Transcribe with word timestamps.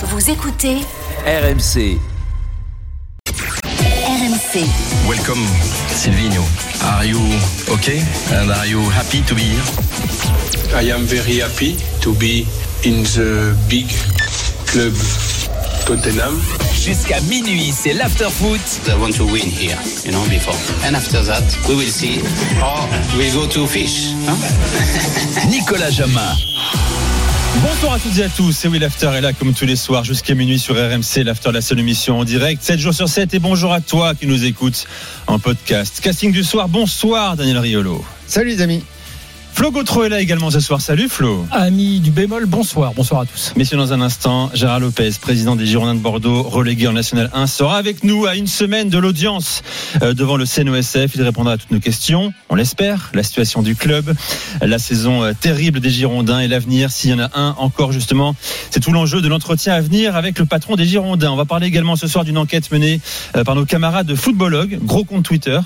Vous 0.00 0.30
écoutez 0.30 0.76
RMC. 1.26 1.98
RMC. 3.26 4.64
Welcome, 5.08 5.44
Silvino. 5.88 6.42
Are 6.84 7.04
you 7.04 7.18
okay? 7.68 8.00
And 8.32 8.48
are 8.52 8.66
you 8.66 8.80
happy 8.90 9.22
to 9.22 9.34
be 9.34 9.42
here? 9.42 9.62
I 10.76 10.82
am 10.92 11.02
very 11.02 11.40
happy 11.40 11.76
to 12.02 12.14
be 12.14 12.46
in 12.84 13.02
the 13.02 13.56
big 13.68 13.88
club 14.66 14.94
Tottenham. 15.84 16.40
Jusqu'à 16.80 17.20
minuit, 17.22 17.72
c'est 17.72 17.92
l'after-foot. 17.92 18.60
I 18.86 18.94
want 19.00 19.16
to 19.16 19.24
win 19.24 19.50
here, 19.50 19.76
you 20.04 20.12
know, 20.12 20.22
before. 20.28 20.54
And 20.86 20.94
after 20.94 21.22
that, 21.24 21.42
we 21.68 21.74
will 21.74 21.90
see. 21.90 22.20
Or 22.62 22.86
we 23.18 23.32
go 23.32 23.48
to 23.48 23.66
fish. 23.66 24.12
Huh? 24.24 25.48
Nicolas 25.50 25.90
Jamin. 25.90 26.36
Bonsoir 27.62 27.94
à 27.94 27.98
toutes 27.98 28.16
et 28.18 28.22
à 28.22 28.28
tous, 28.28 28.52
c'est 28.52 28.68
Will 28.68 28.84
After 28.84 29.08
est 29.08 29.20
là 29.20 29.32
comme 29.32 29.52
tous 29.52 29.64
les 29.64 29.74
soirs 29.74 30.04
jusqu'à 30.04 30.34
minuit 30.34 30.60
sur 30.60 30.76
RMC, 30.76 31.24
l'After, 31.24 31.50
la 31.50 31.60
seule 31.60 31.80
émission 31.80 32.20
en 32.20 32.24
direct, 32.24 32.62
7 32.62 32.78
jours 32.78 32.94
sur 32.94 33.08
7 33.08 33.34
et 33.34 33.38
bonjour 33.40 33.72
à 33.72 33.80
toi 33.80 34.14
qui 34.14 34.28
nous 34.28 34.44
écoutes 34.44 34.86
en 35.26 35.40
podcast. 35.40 36.00
Casting 36.00 36.30
du 36.30 36.44
soir, 36.44 36.68
bonsoir 36.68 37.36
Daniel 37.36 37.58
Riolo. 37.58 38.04
Salut 38.28 38.50
les 38.50 38.60
amis. 38.60 38.84
Flo 39.58 39.72
Gautreau 39.72 40.04
est 40.04 40.08
là 40.08 40.20
également 40.20 40.52
ce 40.52 40.60
soir, 40.60 40.80
salut 40.80 41.08
Flo. 41.08 41.44
Amis 41.50 41.98
du 41.98 42.12
bémol, 42.12 42.46
bonsoir, 42.46 42.94
bonsoir 42.94 43.22
à 43.22 43.26
tous. 43.26 43.52
Messieurs, 43.56 43.76
dans 43.76 43.92
un 43.92 44.00
instant, 44.00 44.52
Gérard 44.54 44.78
Lopez, 44.78 45.10
président 45.20 45.56
des 45.56 45.66
Girondins 45.66 45.96
de 45.96 46.00
Bordeaux, 46.00 46.44
relégué 46.44 46.86
en 46.86 46.92
National 46.92 47.28
1, 47.34 47.48
sera 47.48 47.76
avec 47.76 48.04
nous 48.04 48.26
à 48.26 48.36
une 48.36 48.46
semaine 48.46 48.88
de 48.88 48.98
l'audience 48.98 49.64
euh, 50.00 50.14
devant 50.14 50.36
le 50.36 50.46
CNOSF. 50.46 51.12
Il 51.16 51.22
répondra 51.22 51.54
à 51.54 51.56
toutes 51.56 51.72
nos 51.72 51.80
questions, 51.80 52.32
on 52.50 52.54
l'espère, 52.54 53.10
la 53.14 53.24
situation 53.24 53.62
du 53.62 53.74
club, 53.74 54.14
la 54.62 54.78
saison 54.78 55.24
euh, 55.24 55.32
terrible 55.32 55.80
des 55.80 55.90
Girondins 55.90 56.38
et 56.38 56.46
l'avenir, 56.46 56.92
s'il 56.92 57.10
y 57.10 57.14
en 57.14 57.18
a 57.18 57.30
un 57.34 57.56
encore 57.58 57.90
justement. 57.90 58.36
C'est 58.70 58.78
tout 58.78 58.92
l'enjeu 58.92 59.22
de 59.22 59.26
l'entretien 59.26 59.74
à 59.74 59.80
venir 59.80 60.14
avec 60.14 60.38
le 60.38 60.46
patron 60.46 60.76
des 60.76 60.86
Girondins. 60.86 61.32
On 61.32 61.36
va 61.36 61.46
parler 61.46 61.66
également 61.66 61.96
ce 61.96 62.06
soir 62.06 62.24
d'une 62.24 62.38
enquête 62.38 62.70
menée 62.70 63.00
euh, 63.34 63.42
par 63.42 63.56
nos 63.56 63.64
camarades 63.64 64.06
de 64.06 64.14
footballogues, 64.14 64.78
gros 64.84 65.02
compte 65.02 65.24
Twitter, 65.24 65.58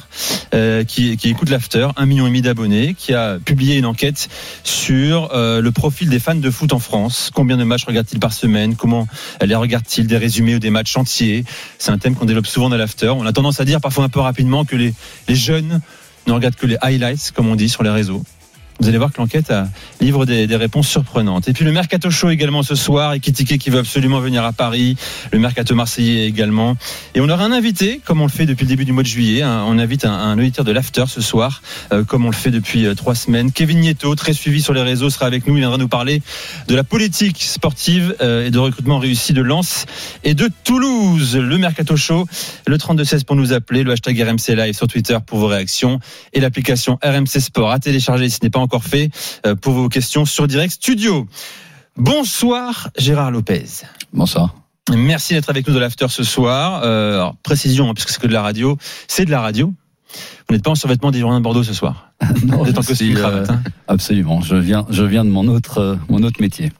qui, 0.86 1.16
qui 1.16 1.28
écoute 1.28 1.50
l'after, 1.50 1.88
un 1.96 2.06
million 2.06 2.26
et 2.26 2.28
demi 2.28 2.42
d'abonnés, 2.42 2.94
qui 2.98 3.12
a 3.14 3.38
publié 3.38 3.81
une 3.82 3.86
enquête 3.86 4.28
sur 4.62 5.30
euh, 5.34 5.60
le 5.60 5.72
profil 5.72 6.08
des 6.08 6.20
fans 6.20 6.36
de 6.36 6.50
foot 6.50 6.72
en 6.72 6.78
France. 6.78 7.30
Combien 7.34 7.56
de 7.56 7.64
matchs 7.64 7.84
regardent-ils 7.84 8.20
par 8.20 8.32
semaine? 8.32 8.76
Comment 8.76 9.08
les 9.40 9.56
regardent-ils? 9.56 10.06
Des 10.06 10.16
résumés 10.16 10.54
ou 10.54 10.58
des 10.60 10.70
matchs 10.70 10.96
entiers? 10.96 11.44
C'est 11.78 11.90
un 11.90 11.98
thème 11.98 12.14
qu'on 12.14 12.24
développe 12.24 12.46
souvent 12.46 12.70
dans 12.70 12.76
l'after. 12.76 13.08
On 13.08 13.26
a 13.26 13.32
tendance 13.32 13.58
à 13.60 13.64
dire 13.64 13.80
parfois 13.80 14.04
un 14.04 14.08
peu 14.08 14.20
rapidement 14.20 14.64
que 14.64 14.76
les, 14.76 14.94
les 15.28 15.34
jeunes 15.34 15.80
ne 16.28 16.32
regardent 16.32 16.54
que 16.54 16.66
les 16.66 16.76
highlights, 16.80 17.32
comme 17.34 17.48
on 17.48 17.56
dit 17.56 17.68
sur 17.68 17.82
les 17.82 17.90
réseaux. 17.90 18.22
Vous 18.82 18.88
allez 18.88 18.98
voir 18.98 19.12
que 19.12 19.18
l'enquête 19.20 19.50
a- 19.52 19.68
livre 20.00 20.26
des, 20.26 20.48
des 20.48 20.56
réponses 20.56 20.88
surprenantes. 20.88 21.46
Et 21.46 21.52
puis 21.52 21.64
le 21.64 21.70
mercato 21.70 22.10
chaud 22.10 22.30
également 22.30 22.64
ce 22.64 22.74
soir, 22.74 23.12
et 23.12 23.20
Kitike 23.20 23.58
qui 23.58 23.70
veut 23.70 23.78
absolument 23.78 24.18
venir 24.18 24.44
à 24.44 24.52
Paris, 24.52 24.96
le 25.30 25.38
mercato 25.38 25.76
marseillais 25.76 26.26
également. 26.26 26.76
Et 27.14 27.20
on 27.20 27.28
aura 27.28 27.44
un 27.44 27.52
invité, 27.52 28.00
comme 28.04 28.20
on 28.20 28.24
le 28.26 28.30
fait 28.32 28.44
depuis 28.44 28.64
le 28.64 28.68
début 28.70 28.84
du 28.84 28.90
mois 28.90 29.04
de 29.04 29.08
juillet. 29.08 29.42
hein. 29.42 29.64
on 29.68 29.78
invite 29.78 30.04
un, 30.04 30.12
un 30.12 30.36
auditeur 30.36 30.64
de 30.64 30.72
l'after 30.72 31.04
ce 31.06 31.20
soir, 31.20 31.62
euh, 31.92 32.02
comme 32.02 32.24
on 32.26 32.30
le 32.30 32.34
fait 32.34 32.50
depuis 32.50 32.84
euh, 32.86 32.94
trois 32.96 33.14
semaines. 33.14 33.52
Kevin 33.52 33.78
Nieto, 33.78 34.16
très 34.16 34.32
suivi 34.32 34.60
sur 34.60 34.74
les 34.74 34.82
réseaux, 34.82 35.10
sera 35.10 35.26
avec 35.26 35.46
nous. 35.46 35.54
Il 35.54 35.60
viendra 35.60 35.78
nous 35.78 35.86
parler 35.86 36.20
de 36.66 36.74
la 36.74 36.82
politique 36.82 37.40
sportive 37.40 38.16
euh, 38.20 38.46
et 38.46 38.50
de 38.50 38.58
recrutement 38.58 38.98
réussi 38.98 39.32
de 39.32 39.42
Lens 39.42 39.86
et 40.24 40.34
de 40.34 40.50
Toulouse. 40.64 41.36
Le 41.36 41.58
mercato 41.58 41.96
chaud, 41.96 42.26
le 42.66 42.78
3216 42.78 43.22
pour 43.22 43.36
nous 43.36 43.52
appeler, 43.52 43.84
le 43.84 43.92
hashtag 43.92 44.20
RMC 44.20 44.56
Live 44.56 44.74
sur 44.74 44.88
Twitter 44.88 45.16
pour 45.24 45.38
vos 45.38 45.46
réactions 45.46 46.00
et 46.32 46.40
l'application 46.40 46.98
RMC 47.04 47.38
Sport 47.40 47.70
à 47.70 47.78
télécharger 47.78 48.28
si 48.28 48.36
ce 48.36 48.40
n'est 48.42 48.50
pas 48.50 48.58
encore 48.58 48.71
fait 48.80 49.10
euh, 49.46 49.54
pour 49.54 49.74
vos 49.74 49.88
questions 49.88 50.24
sur 50.24 50.46
Direct 50.46 50.72
Studio. 50.72 51.26
Bonsoir 51.96 52.90
Gérard 52.96 53.30
Lopez. 53.30 53.64
Bonsoir. 54.12 54.54
Merci 54.90 55.34
d'être 55.34 55.50
avec 55.50 55.66
nous 55.68 55.74
de 55.74 55.78
l'after 55.78 56.08
ce 56.08 56.24
soir. 56.24 56.82
Euh, 56.84 57.14
alors, 57.14 57.36
précision, 57.42 57.88
hein, 57.90 57.94
puisque 57.94 58.10
c'est 58.10 58.20
que 58.20 58.26
de 58.26 58.32
la 58.32 58.42
radio, 58.42 58.76
c'est 59.08 59.24
de 59.24 59.30
la 59.30 59.40
radio. 59.40 59.72
Vous 60.48 60.54
n'êtes 60.54 60.64
pas 60.64 60.70
en 60.70 60.74
survêtement 60.74 61.10
des 61.10 61.18
Girondins 61.18 61.38
de 61.38 61.44
Bordeaux 61.44 61.62
ce 61.62 61.72
soir. 61.72 62.12
Vous 62.22 62.66
êtes 62.66 62.76
en 62.78 62.82
costume 62.82 63.08
si, 63.08 63.14
cravate. 63.14 63.48
euh, 63.48 63.52
hein. 63.54 63.62
Absolument. 63.88 64.40
Je 64.42 64.56
viens, 64.56 64.86
je 64.90 65.04
viens 65.04 65.24
de 65.24 65.30
mon 65.30 65.46
autre, 65.48 65.78
euh, 65.78 65.96
mon 66.08 66.22
autre 66.22 66.40
métier. 66.40 66.72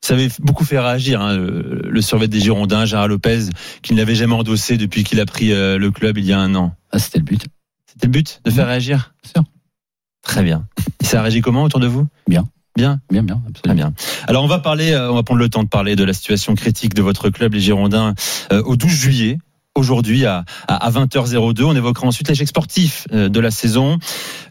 Ça 0.00 0.14
avait 0.14 0.30
beaucoup 0.40 0.64
fait 0.64 0.78
réagir 0.78 1.20
hein, 1.20 1.36
le, 1.36 1.82
le 1.84 2.00
survêt 2.02 2.26
des 2.26 2.40
Girondins, 2.40 2.86
Gérard 2.86 3.06
Lopez, 3.08 3.50
qui 3.82 3.92
ne 3.92 3.98
l'avait 3.98 4.14
jamais 4.14 4.34
endossé 4.34 4.78
depuis 4.78 5.04
qu'il 5.04 5.20
a 5.20 5.26
pris 5.26 5.52
euh, 5.52 5.76
le 5.78 5.90
club 5.90 6.16
il 6.16 6.24
y 6.24 6.32
a 6.32 6.38
un 6.40 6.54
an. 6.54 6.74
Ah, 6.90 6.98
c'était 6.98 7.18
le 7.18 7.24
but. 7.24 7.44
C'était 7.86 8.06
le 8.06 8.12
but 8.12 8.40
de 8.44 8.50
faire 8.50 8.66
réagir? 8.66 9.14
Bien 9.22 9.42
sûr. 9.42 9.44
Très 10.22 10.42
bien. 10.42 10.66
Et 11.02 11.04
ça 11.04 11.20
a 11.20 11.22
réagi 11.22 11.40
comment 11.40 11.64
autour 11.64 11.80
de 11.80 11.86
vous? 11.86 12.06
Bien. 12.28 12.48
Bien? 12.76 13.00
Bien, 13.10 13.22
bien, 13.22 13.36
Très 13.36 13.70
absolument. 13.70 13.74
bien. 13.74 13.94
Alors 14.28 14.44
on 14.44 14.46
va 14.46 14.58
parler, 14.60 14.92
euh, 14.92 15.10
on 15.10 15.14
va 15.14 15.22
prendre 15.22 15.40
le 15.40 15.48
temps 15.48 15.62
de 15.64 15.68
parler 15.68 15.96
de 15.96 16.04
la 16.04 16.12
situation 16.12 16.54
critique 16.54 16.94
de 16.94 17.02
votre 17.02 17.28
club, 17.30 17.54
les 17.54 17.60
Girondins, 17.60 18.14
euh, 18.52 18.62
au 18.62 18.76
12 18.76 18.90
juillet. 18.90 19.38
Aujourd'hui 19.76 20.26
à, 20.26 20.44
à, 20.66 20.84
à 20.84 20.90
20h02, 20.90 21.62
on 21.62 21.76
évoquera 21.76 22.04
ensuite 22.08 22.28
l'échec 22.28 22.48
sportif 22.48 23.06
euh, 23.12 23.28
de 23.28 23.38
la 23.38 23.52
saison. 23.52 23.98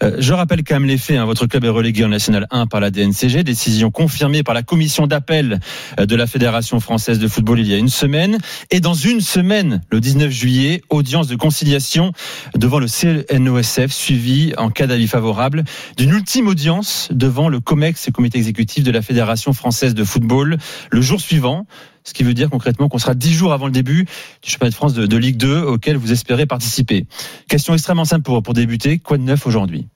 Euh, 0.02 0.16
je 0.19 0.31
rappelle 0.31 0.63
quand 0.63 0.75
même 0.75 0.85
les 0.85 0.97
faits. 0.97 1.18
hein. 1.18 1.25
votre 1.25 1.46
club 1.46 1.66
est 1.66 1.69
relégué 1.69 2.06
en 2.06 2.07
National 2.07 2.47
1 2.52 2.68
par 2.68 2.80
la 2.80 2.90
DNCG, 2.90 3.44
décision 3.44 3.91
confirmée 3.91 4.44
par 4.44 4.56
la 4.56 4.63
commission 4.63 5.07
d'appel 5.07 5.59
euh, 6.00 6.06
de 6.06 6.16
la 6.16 6.25
Fédération 6.25 6.80
française 6.80 7.19
de 7.19 7.28
football 7.28 7.59
il 7.59 7.68
y 7.68 7.74
a 7.74 7.78
une 7.78 7.90
semaine. 7.90 8.38
Et 8.72 8.80
dans 8.80 8.94
une 8.94 9.19
semaine, 9.19 9.81
le 9.91 10.00
19 10.00 10.31
juillet, 10.31 10.84
audience 10.90 11.28
de 11.28 11.36
conciliation 11.36 12.13
devant 12.56 12.80
le 12.80 12.88
CNOSF, 12.88 13.91
suivi 13.91 14.53
en 14.57 14.69
cas 14.69 14.88
d'avis 14.88 15.07
favorable 15.09 15.66
d'une 15.97 16.12
ultime 16.12 16.47
audience 16.47 17.09
devant 17.12 17.50
le 17.50 17.59
COMEX, 17.59 18.07
le 18.07 18.13
comité 18.13 18.38
exécutif 18.38 18.86
de 18.86 18.91
la 18.91 19.01
Fédération 19.01 19.51
française 19.51 19.94
de 19.96 20.06
football, 20.06 20.57
le 20.91 21.01
jour 21.01 21.19
suivant. 21.19 21.68
Ce 22.09 22.14
qui 22.16 22.24
veut 22.24 22.34
dire 22.34 22.50
concrètement 22.50 22.90
qu'on 22.90 22.97
sera 22.97 23.14
dix 23.14 23.34
jours 23.34 23.53
avant 23.53 23.68
le 23.68 23.72
début 23.72 24.06
du 24.42 24.50
championnat 24.50 24.72
de 24.72 24.75
France 24.75 24.94
de, 24.96 25.18
Ligue 25.18 25.38
2 25.38 25.62
auquel 25.62 25.96
vous 25.96 26.12
espérez 26.12 26.47
participer. 26.47 27.06
Question 27.47 27.75
extrêmement 27.75 28.03
simple 28.03 28.24
pour, 28.24 28.42
pour 28.42 28.56
débuter. 28.56 28.97
Quoi 28.97 29.20
de 29.20 29.24
neuf 29.24 29.46
aujourd'hui? 29.46 29.88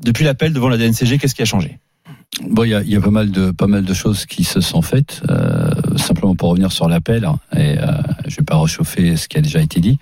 Depuis 0.00 0.24
l'appel 0.24 0.52
devant 0.52 0.68
la 0.68 0.76
DNCG, 0.78 1.18
qu'est-ce 1.18 1.34
qui 1.34 1.42
a 1.42 1.46
changé? 1.46 1.80
Bon, 2.42 2.62
il 2.62 2.70
y 2.70 2.96
a, 2.96 3.00
pas 3.00 3.10
mal 3.10 3.32
de, 3.32 3.50
pas 3.50 3.66
mal 3.66 3.84
de 3.84 3.94
choses 3.94 4.26
qui 4.26 4.44
se 4.44 4.60
sont 4.60 4.80
faites. 4.80 5.22
Euh, 5.28 5.70
simplement 5.96 6.36
pour 6.36 6.50
revenir 6.50 6.70
sur 6.70 6.88
l'appel, 6.88 7.24
hein, 7.24 7.40
et 7.56 7.78
euh, 7.78 7.86
je 8.26 8.36
vais 8.36 8.44
pas 8.44 8.60
réchauffer 8.60 9.16
ce 9.16 9.26
qui 9.26 9.38
a 9.38 9.40
déjà 9.40 9.60
été 9.60 9.80
dit. 9.80 9.98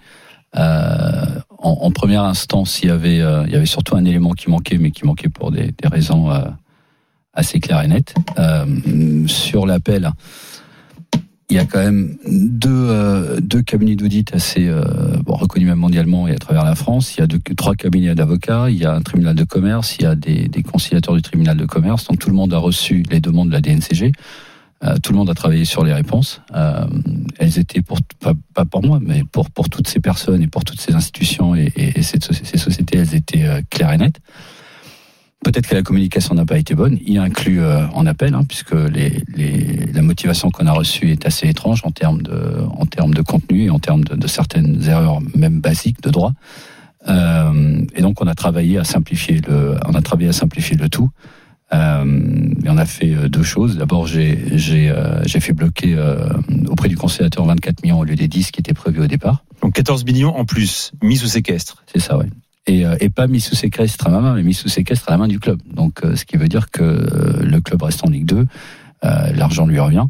Euh, 0.56 1.40
en, 1.58 1.90
première 1.92 2.24
instance, 2.24 2.82
il 2.82 2.88
y 2.88 2.90
avait, 2.90 3.20
euh, 3.20 3.46
y 3.48 3.56
avait 3.56 3.66
surtout 3.66 3.96
un 3.96 4.04
élément 4.04 4.32
qui 4.32 4.50
manquait, 4.50 4.78
mais 4.78 4.90
qui 4.90 5.06
manquait 5.06 5.28
pour 5.30 5.50
des, 5.50 5.72
des 5.72 5.88
raisons 5.88 6.30
assez 7.32 7.58
claires 7.58 7.82
et 7.82 7.88
nettes. 7.88 8.14
Sur 9.26 9.66
l'appel, 9.66 10.12
il 11.50 11.56
y 11.56 11.58
a 11.58 11.64
quand 11.64 11.80
même 11.80 12.16
deux, 12.26 12.70
euh, 12.70 13.40
deux 13.40 13.62
cabinets 13.62 13.96
d'audit 13.96 14.32
assez 14.34 14.68
euh, 14.68 14.82
bon, 15.24 15.34
reconnus 15.34 15.68
même 15.68 15.78
mondialement 15.78 16.28
et 16.28 16.32
à 16.32 16.38
travers 16.38 16.64
la 16.64 16.74
France. 16.74 17.16
Il 17.16 17.20
y 17.20 17.22
a 17.22 17.26
deux, 17.26 17.40
trois 17.56 17.74
cabinets 17.74 18.14
d'avocats, 18.14 18.70
il 18.70 18.76
y 18.76 18.84
a 18.84 18.94
un 18.94 19.02
tribunal 19.02 19.34
de 19.34 19.44
commerce, 19.44 19.96
il 19.98 20.02
y 20.02 20.06
a 20.06 20.14
des, 20.14 20.48
des 20.48 20.62
conciliateurs 20.62 21.14
du 21.14 21.22
tribunal 21.22 21.56
de 21.56 21.66
commerce. 21.66 22.06
Donc 22.06 22.18
tout 22.18 22.30
le 22.30 22.36
monde 22.36 22.54
a 22.54 22.58
reçu 22.58 23.02
les 23.10 23.20
demandes 23.20 23.48
de 23.48 23.52
la 23.52 23.60
DNCG. 23.60 24.12
Euh, 24.82 24.96
tout 25.02 25.12
le 25.12 25.18
monde 25.18 25.28
a 25.28 25.34
travaillé 25.34 25.66
sur 25.66 25.84
les 25.84 25.92
réponses. 25.92 26.40
Euh, 26.54 26.86
elles 27.38 27.58
étaient 27.58 27.82
pour 27.82 27.98
pas, 28.18 28.32
pas 28.54 28.64
pour 28.64 28.82
moi, 28.82 28.98
mais 29.00 29.24
pour 29.30 29.50
pour 29.50 29.68
toutes 29.68 29.88
ces 29.88 30.00
personnes 30.00 30.40
et 30.40 30.46
pour 30.46 30.64
toutes 30.64 30.80
ces 30.80 30.94
institutions 30.94 31.54
et, 31.54 31.70
et, 31.76 31.98
et 31.98 32.02
ces 32.02 32.18
sociétés, 32.58 32.98
elles 32.98 33.14
étaient 33.14 33.44
euh, 33.44 33.60
claires 33.68 33.92
et 33.92 33.98
nettes. 33.98 34.20
Peut-être 35.44 35.66
que 35.68 35.74
la 35.74 35.82
communication 35.82 36.34
n'a 36.34 36.44
pas 36.44 36.58
été 36.58 36.74
bonne. 36.74 36.98
Il 37.04 37.16
inclut 37.18 37.60
euh, 37.60 37.86
en 37.94 38.04
appel, 38.06 38.34
hein, 38.34 38.44
puisque 38.46 38.74
les, 38.74 39.22
les, 39.34 39.86
la 39.92 40.02
motivation 40.02 40.50
qu'on 40.50 40.66
a 40.66 40.72
reçue 40.72 41.10
est 41.10 41.26
assez 41.26 41.48
étrange 41.48 41.80
en 41.84 41.90
termes 41.90 42.22
de, 42.22 42.62
en 42.76 42.84
termes 42.84 43.14
de 43.14 43.22
contenu 43.22 43.64
et 43.64 43.70
en 43.70 43.78
termes 43.78 44.04
de, 44.04 44.16
de 44.16 44.26
certaines 44.26 44.86
erreurs 44.86 45.20
même 45.34 45.60
basiques 45.60 46.02
de 46.02 46.10
droit. 46.10 46.32
Euh, 47.08 47.82
et 47.94 48.02
donc 48.02 48.20
on 48.20 48.26
a 48.26 48.34
travaillé 48.34 48.76
à 48.76 48.84
simplifier 48.84 49.40
le, 49.48 49.76
on 49.86 49.94
a 49.94 50.02
travaillé 50.02 50.28
à 50.28 50.32
simplifier 50.32 50.76
le 50.76 50.88
tout. 50.88 51.10
Euh, 51.72 52.50
et 52.64 52.68
on 52.68 52.76
a 52.76 52.84
fait 52.84 53.14
euh, 53.14 53.28
deux 53.28 53.42
choses. 53.42 53.76
D'abord, 53.76 54.06
j'ai 54.06 54.58
j'ai 54.58 54.90
euh, 54.90 55.22
fait 55.24 55.52
bloquer 55.52 55.94
euh, 55.94 56.28
auprès 56.68 56.88
du 56.88 56.96
conciliateur 56.96 57.44
24 57.46 57.82
millions 57.82 58.00
au 58.00 58.04
lieu 58.04 58.16
des 58.16 58.28
10 58.28 58.50
qui 58.50 58.60
étaient 58.60 58.74
prévus 58.74 59.02
au 59.02 59.06
départ. 59.06 59.44
Donc 59.62 59.74
14 59.74 60.04
millions 60.04 60.36
en 60.36 60.44
plus, 60.44 60.92
mis 61.02 61.16
sous 61.16 61.28
séquestre. 61.28 61.84
C'est 61.92 62.00
ça, 62.00 62.18
ouais. 62.18 62.26
Et, 62.66 62.84
euh, 62.86 62.96
et 63.00 63.08
pas 63.08 63.26
mis 63.26 63.40
sous 63.40 63.54
séquestre 63.54 64.06
à 64.06 64.10
ma 64.10 64.20
main, 64.20 64.34
mais 64.34 64.42
mis 64.42 64.54
sous 64.54 64.68
séquestre 64.68 65.08
à 65.08 65.12
la 65.12 65.18
main 65.18 65.28
du 65.28 65.40
club. 65.40 65.60
Donc, 65.74 66.04
euh, 66.04 66.14
ce 66.14 66.24
qui 66.24 66.36
veut 66.36 66.48
dire 66.48 66.70
que 66.70 66.82
euh, 66.82 67.42
le 67.42 67.60
club 67.60 67.82
reste 67.82 68.04
en 68.06 68.10
Ligue 68.10 68.26
2, 68.26 68.46
euh, 69.04 69.32
l'argent 69.34 69.66
lui 69.66 69.78
revient. 69.80 70.04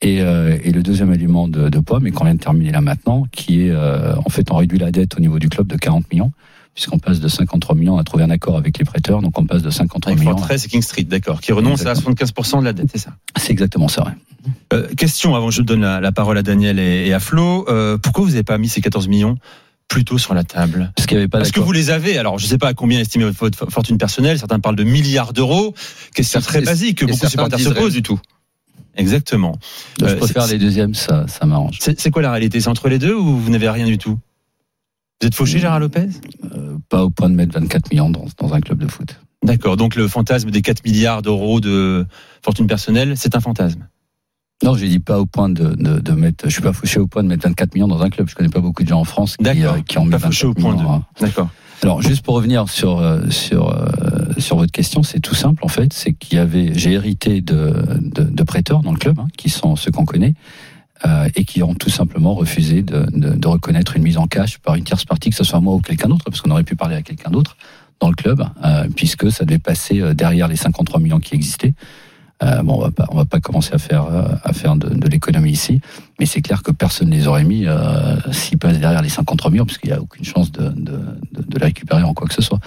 Et, 0.00 0.20
euh, 0.20 0.58
et 0.64 0.72
le 0.72 0.82
deuxième 0.82 1.12
élément 1.12 1.46
de, 1.48 1.68
de 1.68 1.78
poids, 1.78 2.00
mais 2.00 2.10
qu'on 2.10 2.24
vient 2.24 2.34
de 2.34 2.40
terminer 2.40 2.72
là 2.72 2.80
maintenant, 2.80 3.24
qui 3.30 3.66
est, 3.66 3.70
euh, 3.70 4.14
en 4.24 4.30
fait, 4.30 4.50
on 4.50 4.56
réduit 4.56 4.78
la 4.78 4.90
dette 4.90 5.16
au 5.16 5.20
niveau 5.20 5.38
du 5.38 5.48
club 5.48 5.68
de 5.68 5.76
40 5.76 6.10
millions, 6.10 6.32
puisqu'on 6.74 6.98
passe 6.98 7.20
de 7.20 7.28
53 7.28 7.76
millions, 7.76 7.94
on 7.94 7.98
a 7.98 8.04
trouvé 8.04 8.24
un 8.24 8.30
accord 8.30 8.56
avec 8.56 8.78
les 8.78 8.84
prêteurs, 8.84 9.20
donc 9.22 9.38
on 9.38 9.46
passe 9.46 9.62
de 9.62 9.70
53 9.70 10.10
Avec 10.12 10.20
millions. 10.24 10.36
Fortress 10.36 10.64
et 10.64 10.68
King 10.68 10.82
Street, 10.82 11.04
d'accord, 11.04 11.40
qui 11.40 11.52
renonce 11.52 11.86
à 11.86 11.92
75% 11.92 12.60
de 12.60 12.64
la 12.64 12.72
dette, 12.72 12.88
c'est 12.90 12.98
ça? 12.98 13.12
C'est 13.36 13.52
exactement 13.52 13.86
ça, 13.86 14.04
ouais. 14.04 14.12
Euh, 14.72 14.88
question 14.96 15.36
avant 15.36 15.48
que 15.50 15.54
je 15.54 15.62
donne 15.62 15.82
la, 15.82 16.00
la 16.00 16.10
parole 16.10 16.36
à 16.36 16.42
Daniel 16.42 16.80
et, 16.80 17.06
et 17.06 17.12
à 17.12 17.20
Flo. 17.20 17.64
Pourquoi 18.02 18.24
vous 18.24 18.30
n'avez 18.30 18.42
pas 18.42 18.58
mis 18.58 18.68
ces 18.68 18.80
14 18.80 19.06
millions? 19.06 19.36
Plus 19.92 20.04
tôt 20.06 20.16
sur 20.16 20.32
la 20.32 20.42
table 20.42 20.90
Parce 20.96 21.06
avait 21.12 21.28
pas 21.28 21.38
Parce 21.38 21.50
que 21.50 21.60
vous 21.60 21.70
les 21.70 21.90
avez. 21.90 22.16
Alors, 22.16 22.38
je 22.38 22.46
ne 22.46 22.48
sais 22.48 22.56
pas 22.56 22.68
à 22.68 22.74
combien 22.74 22.98
estimez 22.98 23.30
votre 23.30 23.70
fortune 23.70 23.98
personnelle. 23.98 24.38
Certains 24.38 24.58
parlent 24.58 24.76
de 24.76 24.84
milliards 24.84 25.34
d'euros. 25.34 25.74
Question 26.14 26.40
très 26.40 26.62
basique 26.62 26.98
que 26.98 27.04
beaucoup 27.04 27.26
de 27.26 27.30
supporters 27.30 27.60
se 27.60 27.68
posent. 27.68 27.92
du 27.92 28.02
tout. 28.02 28.18
Exactement. 28.96 29.58
Je 30.00 30.06
Euh, 30.06 30.16
préfère 30.16 30.46
les 30.46 30.58
deuxièmes, 30.58 30.94
ça, 30.94 31.26
ça 31.28 31.44
m'arrange. 31.44 31.76
C'est 31.80 32.00
c'est 32.00 32.10
quoi 32.10 32.22
la 32.22 32.30
réalité? 32.32 32.58
C'est 32.60 32.68
entre 32.68 32.88
les 32.88 32.98
deux 32.98 33.14
ou 33.14 33.36
vous 33.38 33.50
n'avez 33.50 33.68
rien 33.68 33.86
du 33.86 33.98
tout? 33.98 34.18
Vous 35.20 35.26
êtes 35.28 35.34
fauché, 35.34 35.58
Gérard 35.58 35.80
Lopez? 35.80 36.08
Euh, 36.54 36.78
pas 36.88 37.04
au 37.04 37.10
point 37.10 37.28
de 37.28 37.34
mettre 37.34 37.52
24 37.58 37.90
millions 37.90 38.08
dans, 38.08 38.24
dans 38.38 38.54
un 38.54 38.60
club 38.60 38.78
de 38.78 38.88
foot. 38.88 39.20
D'accord. 39.44 39.76
Donc 39.76 39.94
le 39.94 40.08
fantasme 40.08 40.50
des 40.50 40.62
4 40.62 40.84
milliards 40.86 41.20
d'euros 41.20 41.60
de 41.60 42.06
fortune 42.42 42.66
personnelle, 42.66 43.12
c'est 43.16 43.36
un 43.36 43.40
fantasme? 43.40 43.86
Non, 44.62 44.74
j'ai 44.76 44.88
dit 44.88 45.00
pas 45.00 45.18
au 45.20 45.26
point 45.26 45.48
de, 45.48 45.74
de, 45.74 45.98
de 45.98 46.12
mettre. 46.12 46.44
Je 46.46 46.52
suis 46.52 46.62
pas 46.62 46.72
fauché 46.72 47.00
au 47.00 47.06
point 47.06 47.22
de 47.22 47.28
mettre 47.28 47.46
24 47.48 47.74
millions 47.74 47.88
dans 47.88 48.02
un 48.02 48.10
club. 48.10 48.28
Je 48.28 48.34
connais 48.34 48.48
pas 48.48 48.60
beaucoup 48.60 48.82
de 48.82 48.88
gens 48.88 49.00
en 49.00 49.04
France 49.04 49.36
qui, 49.36 49.44
euh, 49.64 49.80
qui 49.86 49.98
ont 49.98 50.04
mis 50.04 50.10
Pas 50.12 50.18
24 50.18 50.32
fauché 50.32 50.46
au 50.46 50.54
point 50.54 50.72
de. 50.74 50.78
millions, 50.78 50.92
hein. 50.94 51.04
D'accord. 51.20 51.48
Alors, 51.82 52.00
juste 52.00 52.24
pour 52.24 52.34
revenir 52.36 52.68
sur 52.68 53.00
euh, 53.00 53.28
sur 53.28 53.70
euh, 53.70 53.86
sur 54.38 54.56
votre 54.56 54.70
question, 54.70 55.02
c'est 55.02 55.18
tout 55.18 55.34
simple 55.34 55.64
en 55.64 55.68
fait. 55.68 55.92
C'est 55.92 56.12
qu'il 56.12 56.38
y 56.38 56.40
avait, 56.40 56.70
j'ai 56.74 56.92
hérité 56.92 57.40
de, 57.40 57.74
de 58.00 58.22
de 58.22 58.42
prêteurs 58.44 58.82
dans 58.82 58.92
le 58.92 58.98
club, 58.98 59.18
hein, 59.18 59.26
qui 59.36 59.50
sont 59.50 59.74
ceux 59.74 59.90
qu'on 59.90 60.04
connaît, 60.04 60.34
euh, 61.06 61.28
et 61.34 61.44
qui 61.44 61.60
ont 61.64 61.74
tout 61.74 61.90
simplement 61.90 62.34
refusé 62.34 62.82
de, 62.82 63.06
de 63.10 63.30
de 63.34 63.48
reconnaître 63.48 63.96
une 63.96 64.04
mise 64.04 64.16
en 64.16 64.28
cash 64.28 64.58
par 64.58 64.76
une 64.76 64.84
tierce 64.84 65.04
partie, 65.04 65.30
que 65.30 65.36
ce 65.36 65.42
soit 65.42 65.58
moi 65.60 65.74
ou 65.74 65.80
quelqu'un 65.80 66.08
d'autre, 66.08 66.24
parce 66.24 66.40
qu'on 66.40 66.52
aurait 66.52 66.62
pu 66.62 66.76
parler 66.76 66.94
à 66.94 67.02
quelqu'un 67.02 67.30
d'autre 67.30 67.56
dans 67.98 68.08
le 68.10 68.14
club, 68.14 68.44
euh, 68.64 68.86
puisque 68.94 69.32
ça 69.32 69.44
devait 69.44 69.58
passer 69.58 70.00
euh, 70.00 70.14
derrière 70.14 70.46
les 70.46 70.56
53 70.56 71.00
millions 71.00 71.18
qui 71.20 71.34
existaient. 71.34 71.74
Euh, 72.42 72.62
bon, 72.62 72.74
on 72.74 72.80
va 72.80 72.90
pas, 72.90 73.06
on 73.10 73.16
va 73.16 73.24
pas 73.24 73.40
commencer 73.40 73.72
à 73.72 73.78
faire 73.78 74.06
euh, 74.06 74.24
à 74.42 74.52
faire 74.52 74.76
de, 74.76 74.88
de 74.88 75.08
l'économie 75.08 75.52
ici, 75.52 75.80
mais 76.18 76.26
c'est 76.26 76.40
clair 76.40 76.62
que 76.62 76.72
personne 76.72 77.08
ne 77.10 77.14
les 77.14 77.26
aurait 77.28 77.44
mis 77.44 77.66
euh, 77.66 78.16
s'ils 78.32 78.58
passent 78.58 78.78
derrière 78.78 79.02
les 79.02 79.08
53 79.08 79.50
millions, 79.50 79.66
parce 79.66 79.78
qu'il 79.78 79.90
n'y 79.90 79.96
a 79.96 80.00
aucune 80.00 80.24
chance 80.24 80.50
de, 80.50 80.68
de, 80.68 80.98
de, 81.32 81.42
de 81.42 81.58
les 81.58 81.66
récupérer 81.66 82.02
en 82.02 82.14
quoi 82.14 82.26
que 82.26 82.34
ce 82.34 82.42
soit. 82.42 82.58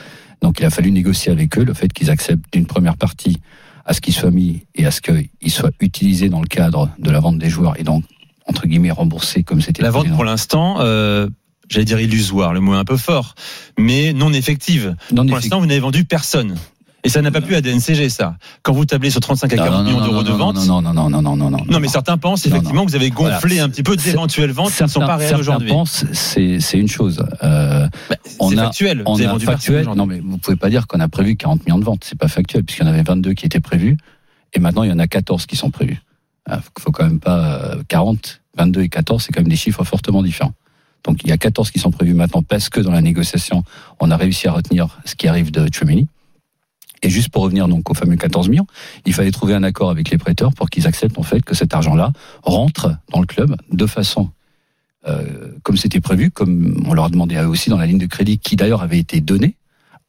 Donc, 0.42 0.60
il 0.60 0.66
a 0.66 0.70
fallu 0.70 0.92
négocier 0.92 1.32
avec 1.32 1.58
eux 1.58 1.64
le 1.64 1.74
fait 1.74 1.92
qu'ils 1.92 2.10
acceptent 2.10 2.46
d'une 2.54 2.66
première 2.66 2.98
partie 2.98 3.40
à 3.86 3.94
ce 3.94 4.02
qu'ils 4.02 4.14
soient 4.14 4.32
mis 4.32 4.66
et 4.76 4.86
à 4.86 4.92
ce 4.92 5.02
qu'ils 5.02 5.52
soient 5.52 5.72
utilisés 5.80 6.30
dans 6.30 6.42
le 6.42 6.48
cadre 6.48 6.90
de 7.00 7.12
la 7.12 7.20
vente 7.20 7.38
des 7.38 7.50
joueurs 7.50 7.80
et 7.80 7.84
donc 7.84 8.04
entre 8.48 8.68
guillemets 8.68 8.92
remboursés 8.92 9.44
comme 9.44 9.62
c'était 9.62 9.82
La 9.82 9.92
vente 9.92 10.12
pour 10.12 10.24
l'instant, 10.24 10.78
euh, 10.80 11.28
j'allais 11.70 11.86
dire 11.86 12.00
illusoire, 12.00 12.54
le 12.54 12.60
mot 12.60 12.74
est 12.74 12.78
un 12.78 12.86
peu 12.86 12.98
fort, 12.98 13.36
mais 13.78 14.14
non 14.14 14.34
effective. 14.34 14.96
Non, 15.12 15.26
Pour 15.26 15.36
l'instant, 15.36 15.60
vous 15.60 15.66
n'avez 15.66 15.80
vendu 15.80 16.06
personne. 16.06 16.56
Et 17.06 17.10
ça 17.10 17.22
n'a 17.22 17.32
pas 17.32 17.40
pu 17.40 17.56
à 17.56 17.62
DNCG, 17.62 18.10
ça. 18.10 18.36
Quand 18.64 18.74
vous 18.74 18.86
tablez 18.86 19.10
sur 19.12 19.22
35 19.22 19.54
à 19.54 19.56
40 19.58 19.86
millions 19.86 20.02
d'euros 20.02 20.24
de 20.24 20.32
vente. 20.32 20.56
Non, 20.68 20.82
non, 20.82 20.94
non, 20.94 21.10
non, 21.10 21.22
non, 21.22 21.36
non, 21.38 21.50
non. 21.52 21.60
Non, 21.70 21.80
mais 21.80 21.88
certains 21.88 22.18
pensent 22.18 22.46
effectivement 22.46 22.84
que 22.84 22.90
vous 22.90 22.96
avez 22.96 23.12
gonflé 23.12 23.60
un 23.60 23.70
petit 23.70 23.84
peu 23.84 23.96
d'éventuelles 23.96 24.52
ventes 24.52 24.74
qui 24.74 24.84
ne 24.84 24.88
sont 24.88 25.00
pas 25.00 25.16
réelles 25.16 25.30
certains 25.30 25.42
aujourd'hui. 25.42 25.70
pensent, 25.70 26.04
c'est 26.12 26.60
une 26.74 26.88
chose. 26.88 27.24
Euh, 27.44 27.88
Bah, 28.10 28.16
C'est 28.50 28.56
factuel. 28.56 29.04
on 29.06 29.16
a 29.16 29.40
factuel. 29.40 29.86
Non, 29.96 30.06
mais 30.06 30.20
vous 30.20 30.38
pouvez 30.38 30.58
pas 30.58 30.70
dire 30.70 30.88
qu'on 30.88 31.00
a 31.00 31.08
prévu 31.08 31.36
40 31.36 31.66
millions 31.66 31.80
de 31.80 31.86
ventes. 31.86 32.04
C'est 32.04 32.18
pas 32.18 32.28
factuel, 32.28 32.64
puisqu'il 32.64 32.86
y 32.86 32.90
en 32.90 32.92
avait 32.92 33.04
22 33.04 33.34
qui 33.34 33.46
étaient 33.46 33.60
prévus, 33.60 33.98
et 34.54 34.60
maintenant 34.60 34.84
il 34.84 34.90
y 34.90 34.94
en 34.94 35.00
a 35.00 35.08
14 35.08 35.46
qui 35.46 35.56
sont 35.56 35.70
prévus. 35.70 36.02
Il 36.50 36.58
faut 36.80 36.92
quand 36.92 37.04
même 37.04 37.20
pas 37.20 37.60
euh, 37.76 37.84
40, 37.88 38.42
22 38.58 38.82
et 38.82 38.90
14, 38.90 39.24
c'est 39.24 39.32
quand 39.32 39.42
même 39.42 39.48
des 39.50 39.56
chiffres 39.56 39.84
fortement 39.84 40.24
différents. 40.24 40.54
Donc 41.04 41.20
il 41.24 41.30
y 41.30 41.32
a 41.32 41.38
14 41.38 41.70
qui 41.72 41.80
sont 41.80 41.92
prévus 41.92 42.14
maintenant 42.16 42.42
parce 42.42 42.70
que 42.70 42.80
dans 42.80 42.92
la 42.92 43.02
négociation, 43.02 43.64
on 44.00 44.10
a 44.12 44.18
réussi 44.18 44.48
à 44.48 44.52
retenir 44.52 44.88
ce 45.06 45.16
qui 45.16 45.28
arrive 45.28 45.52
de 45.52 45.68
Tremini. 45.68 46.08
Et 47.06 47.10
juste 47.12 47.30
pour 47.30 47.44
revenir 47.44 47.68
donc 47.68 47.88
aux 47.92 47.94
fameux 47.94 48.16
14 48.16 48.50
millions, 48.50 48.66
il 49.06 49.14
fallait 49.14 49.30
trouver 49.30 49.54
un 49.54 49.62
accord 49.62 49.92
avec 49.92 50.10
les 50.10 50.18
prêteurs 50.18 50.54
pour 50.54 50.72
qu'ils 50.72 50.88
acceptent 50.88 51.20
en 51.20 51.24
fait 51.24 51.42
que 51.42 51.54
cet 51.54 51.76
argent-là 51.76 52.12
rentre 52.42 52.98
dans 53.12 53.20
le 53.20 53.28
club 53.28 53.56
de 53.72 53.86
façon 53.86 54.32
euh, 55.08 55.52
comme 55.62 55.78
c'était 55.78 56.02
prévu, 56.02 56.32
comme 56.32 56.84
on 56.88 56.96
leur 56.96 57.06
a 57.06 57.10
demandé 57.10 57.38
à 57.38 57.44
eux 57.44 57.48
aussi 57.48 57.70
dans 57.70 57.78
la 57.78 57.86
ligne 57.86 58.00
de 58.00 58.08
crédit, 58.08 58.40
qui 58.40 58.56
d'ailleurs 58.56 58.82
avait 58.82 58.98
été 58.98 59.22
donnée 59.22 59.56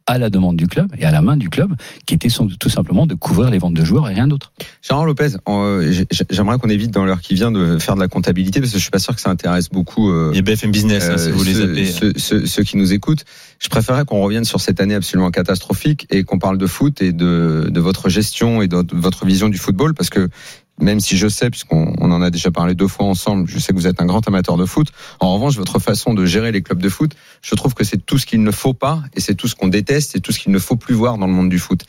à 0.07 0.19
la 0.19 0.31
demande 0.31 0.57
du 0.57 0.67
club 0.69 0.89
et 0.99 1.05
à 1.05 1.11
la 1.11 1.21
main 1.21 1.37
du 1.37 1.49
club, 1.51 1.75
qui 2.07 2.15
était 2.15 2.29
tout 2.61 2.69
simplement 2.69 3.07
de 3.07 3.15
couvrir 3.15 3.51
les 3.51 3.59
ventes 3.59 3.75
de 3.75 3.85
joueurs 3.85 4.09
et 4.09 4.15
rien 4.15 4.29
d'autre. 4.29 4.53
Gérard 4.83 5.05
Lopez, 5.05 5.31
euh, 5.49 5.91
j'ai- 5.91 6.07
j'aimerais 6.31 6.59
qu'on 6.59 6.69
évite 6.69 6.93
dans 6.93 7.05
l'heure 7.05 7.21
qui 7.21 7.35
vient 7.35 7.51
de 7.51 7.79
faire 7.79 7.97
de 7.97 8.01
la 8.01 8.09
comptabilité 8.09 8.61
parce 8.61 8.71
que 8.73 8.79
je 8.79 8.83
suis 8.83 8.91
pas 8.91 8.99
sûr 9.01 9.15
que 9.15 9.21
ça 9.21 9.31
intéresse 9.31 9.69
beaucoup 9.69 10.11
euh, 10.11 10.33
a 10.37 10.41
BFM 10.43 10.71
Business, 10.71 11.09
hein, 11.11 11.19
si 11.19 11.29
euh, 11.29 11.33
vous 11.33 11.43
les 11.45 11.55
ceux, 11.55 11.63
appelez. 11.65 11.87
ceux- 11.87 12.13
ceux- 12.17 12.47
ceux 12.47 12.63
qui 12.63 12.77
nous 12.77 12.93
écoutent. 12.93 13.25
Je 13.59 13.69
préférerais 13.69 14.05
qu'on 14.05 14.21
revienne 14.23 14.45
sur 14.45 14.61
cette 14.61 14.81
année 14.81 14.95
absolument 14.95 15.31
catastrophique 15.31 16.07
et 16.11 16.23
qu'on 16.25 16.39
parle 16.39 16.59
de 16.59 16.67
foot 16.67 17.03
et 17.03 17.13
de, 17.13 17.69
de 17.71 17.81
votre 17.81 18.09
gestion 18.09 18.63
et 18.63 18.69
de 18.69 18.85
votre 18.93 19.27
vision 19.27 19.49
du 19.49 19.59
football 19.59 19.95
parce 19.95 20.11
que 20.11 20.29
même 20.81 21.01
si 21.01 21.17
je 21.17 21.29
sais, 21.29 21.51
puisqu'on 21.51 21.95
on 21.99 22.11
en 22.11 22.23
a 22.23 22.31
déjà 22.31 22.51
parlé 22.51 22.75
deux 22.75 22.89
fois 22.89 23.07
ensemble, 23.07 23.49
je 23.49 23.59
sais 23.59 23.73
que 23.73 23.79
vous 23.79 23.87
êtes 23.87 24.01
un 24.01 24.07
grand 24.07 24.27
amateur 24.29 24.57
de 24.57 24.67
foot. 24.67 24.89
En 25.21 25.35
revanche, 25.35 25.57
votre 25.57 25.79
façon 25.79 26.15
de 26.15 26.27
gérer 26.27 26.53
les 26.53 26.63
clubs 26.63 26.81
de 26.81 26.89
foot, 26.89 27.13
je 27.43 27.55
trouve 27.55 27.75
que 27.75 27.85
c'est 27.85 28.05
tout 28.05 28.19
ce 28.19 28.27
qu'il 28.27 28.43
ne 28.43 28.51
faut 28.51 28.75
pas 28.75 29.03
et 29.15 29.21
c'est 29.21 29.35
tout 29.35 29.49
ce 29.49 29.55
qu'on 29.55 29.69
déteste 29.69 30.17
et 30.17 30.21
tout 30.21 30.33
ce 30.33 30.39
qu'il 30.39 30.53
ne 30.53 30.59
faut 30.59 30.77
plus 30.77 30.95
voir 30.95 31.19
dans 31.19 31.27
le 31.27 31.33
monde 31.33 31.49
du 31.49 31.59
foot. 31.59 31.85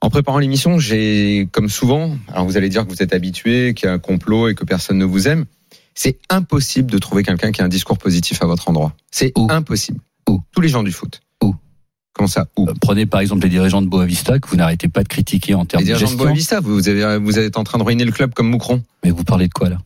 En 0.00 0.10
préparant 0.10 0.38
l'émission, 0.38 0.78
j'ai, 0.78 1.48
comme 1.52 1.68
souvent, 1.68 2.16
alors 2.28 2.44
vous 2.44 2.56
allez 2.56 2.68
dire 2.68 2.84
que 2.84 2.90
vous 2.90 3.02
êtes 3.02 3.14
habitué, 3.14 3.72
qu'il 3.74 3.86
y 3.86 3.90
a 3.90 3.94
un 3.94 3.98
complot 3.98 4.48
et 4.48 4.54
que 4.54 4.64
personne 4.64 4.98
ne 4.98 5.04
vous 5.04 5.26
aime. 5.26 5.46
C'est 5.94 6.18
impossible 6.28 6.90
de 6.90 6.98
trouver 6.98 7.22
quelqu'un 7.22 7.50
qui 7.50 7.62
a 7.62 7.64
un 7.64 7.68
discours 7.68 7.96
positif 7.96 8.42
à 8.42 8.46
votre 8.46 8.68
endroit. 8.68 8.92
C'est 9.10 9.32
impossible. 9.48 10.00
Où? 10.28 10.42
Tous 10.52 10.60
les 10.60 10.68
gens 10.68 10.82
du 10.82 10.92
foot. 10.92 11.20
Comment 12.16 12.28
ça 12.28 12.46
Où 12.56 12.66
Euh, 12.68 12.72
Prenez 12.80 13.04
par 13.04 13.20
exemple 13.20 13.42
les 13.42 13.50
dirigeants 13.50 13.82
de 13.82 13.88
Boavista 13.88 14.38
que 14.38 14.48
vous 14.48 14.56
n'arrêtez 14.56 14.88
pas 14.88 15.02
de 15.02 15.08
critiquer 15.08 15.54
en 15.54 15.64
termes 15.66 15.82
Les 15.82 15.90
de 15.92 15.96
dirigeants 15.98 16.06
de 16.06 16.10
gestion. 16.12 16.24
Boavista, 16.24 16.60
vous, 16.60 16.88
avez, 16.88 17.18
vous 17.18 17.38
êtes 17.38 17.58
en 17.58 17.64
train 17.64 17.78
de 17.78 17.82
ruiner 17.84 18.04
le 18.04 18.12
club 18.12 18.32
comme 18.32 18.48
Moucron. 18.48 18.82
Mais 19.04 19.10
vous 19.10 19.22
parlez 19.24 19.48
de 19.48 19.52
quoi 19.52 19.68
là? 19.68 19.76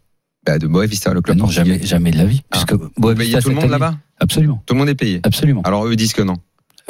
Bah, 0.47 0.59
de 0.59 0.67
Boavista, 0.69 1.12
le 1.12 1.21
club. 1.23 1.37
Non, 1.37 1.44
portugais. 1.47 1.65
jamais, 1.65 1.87
jamais 1.87 2.11
de 2.12 2.19
la 2.19 2.25
vie. 2.25 2.43
Ah. 2.53 2.62
Puisque 2.65 2.81
Boavista 2.97 3.43
tout 3.43 3.49
le 3.49 3.56
monde 3.56 3.69
là-bas? 3.71 3.97
Absolument, 4.21 4.62
Tout 4.67 4.75
le 4.75 4.79
monde 4.81 4.88
est 4.88 4.94
payé. 4.94 5.21
absolument. 5.25 5.62
Alors 5.62 5.87
eux 5.87 5.97
disent 5.97 6.12
que 6.12 6.23
non. 6.23 6.37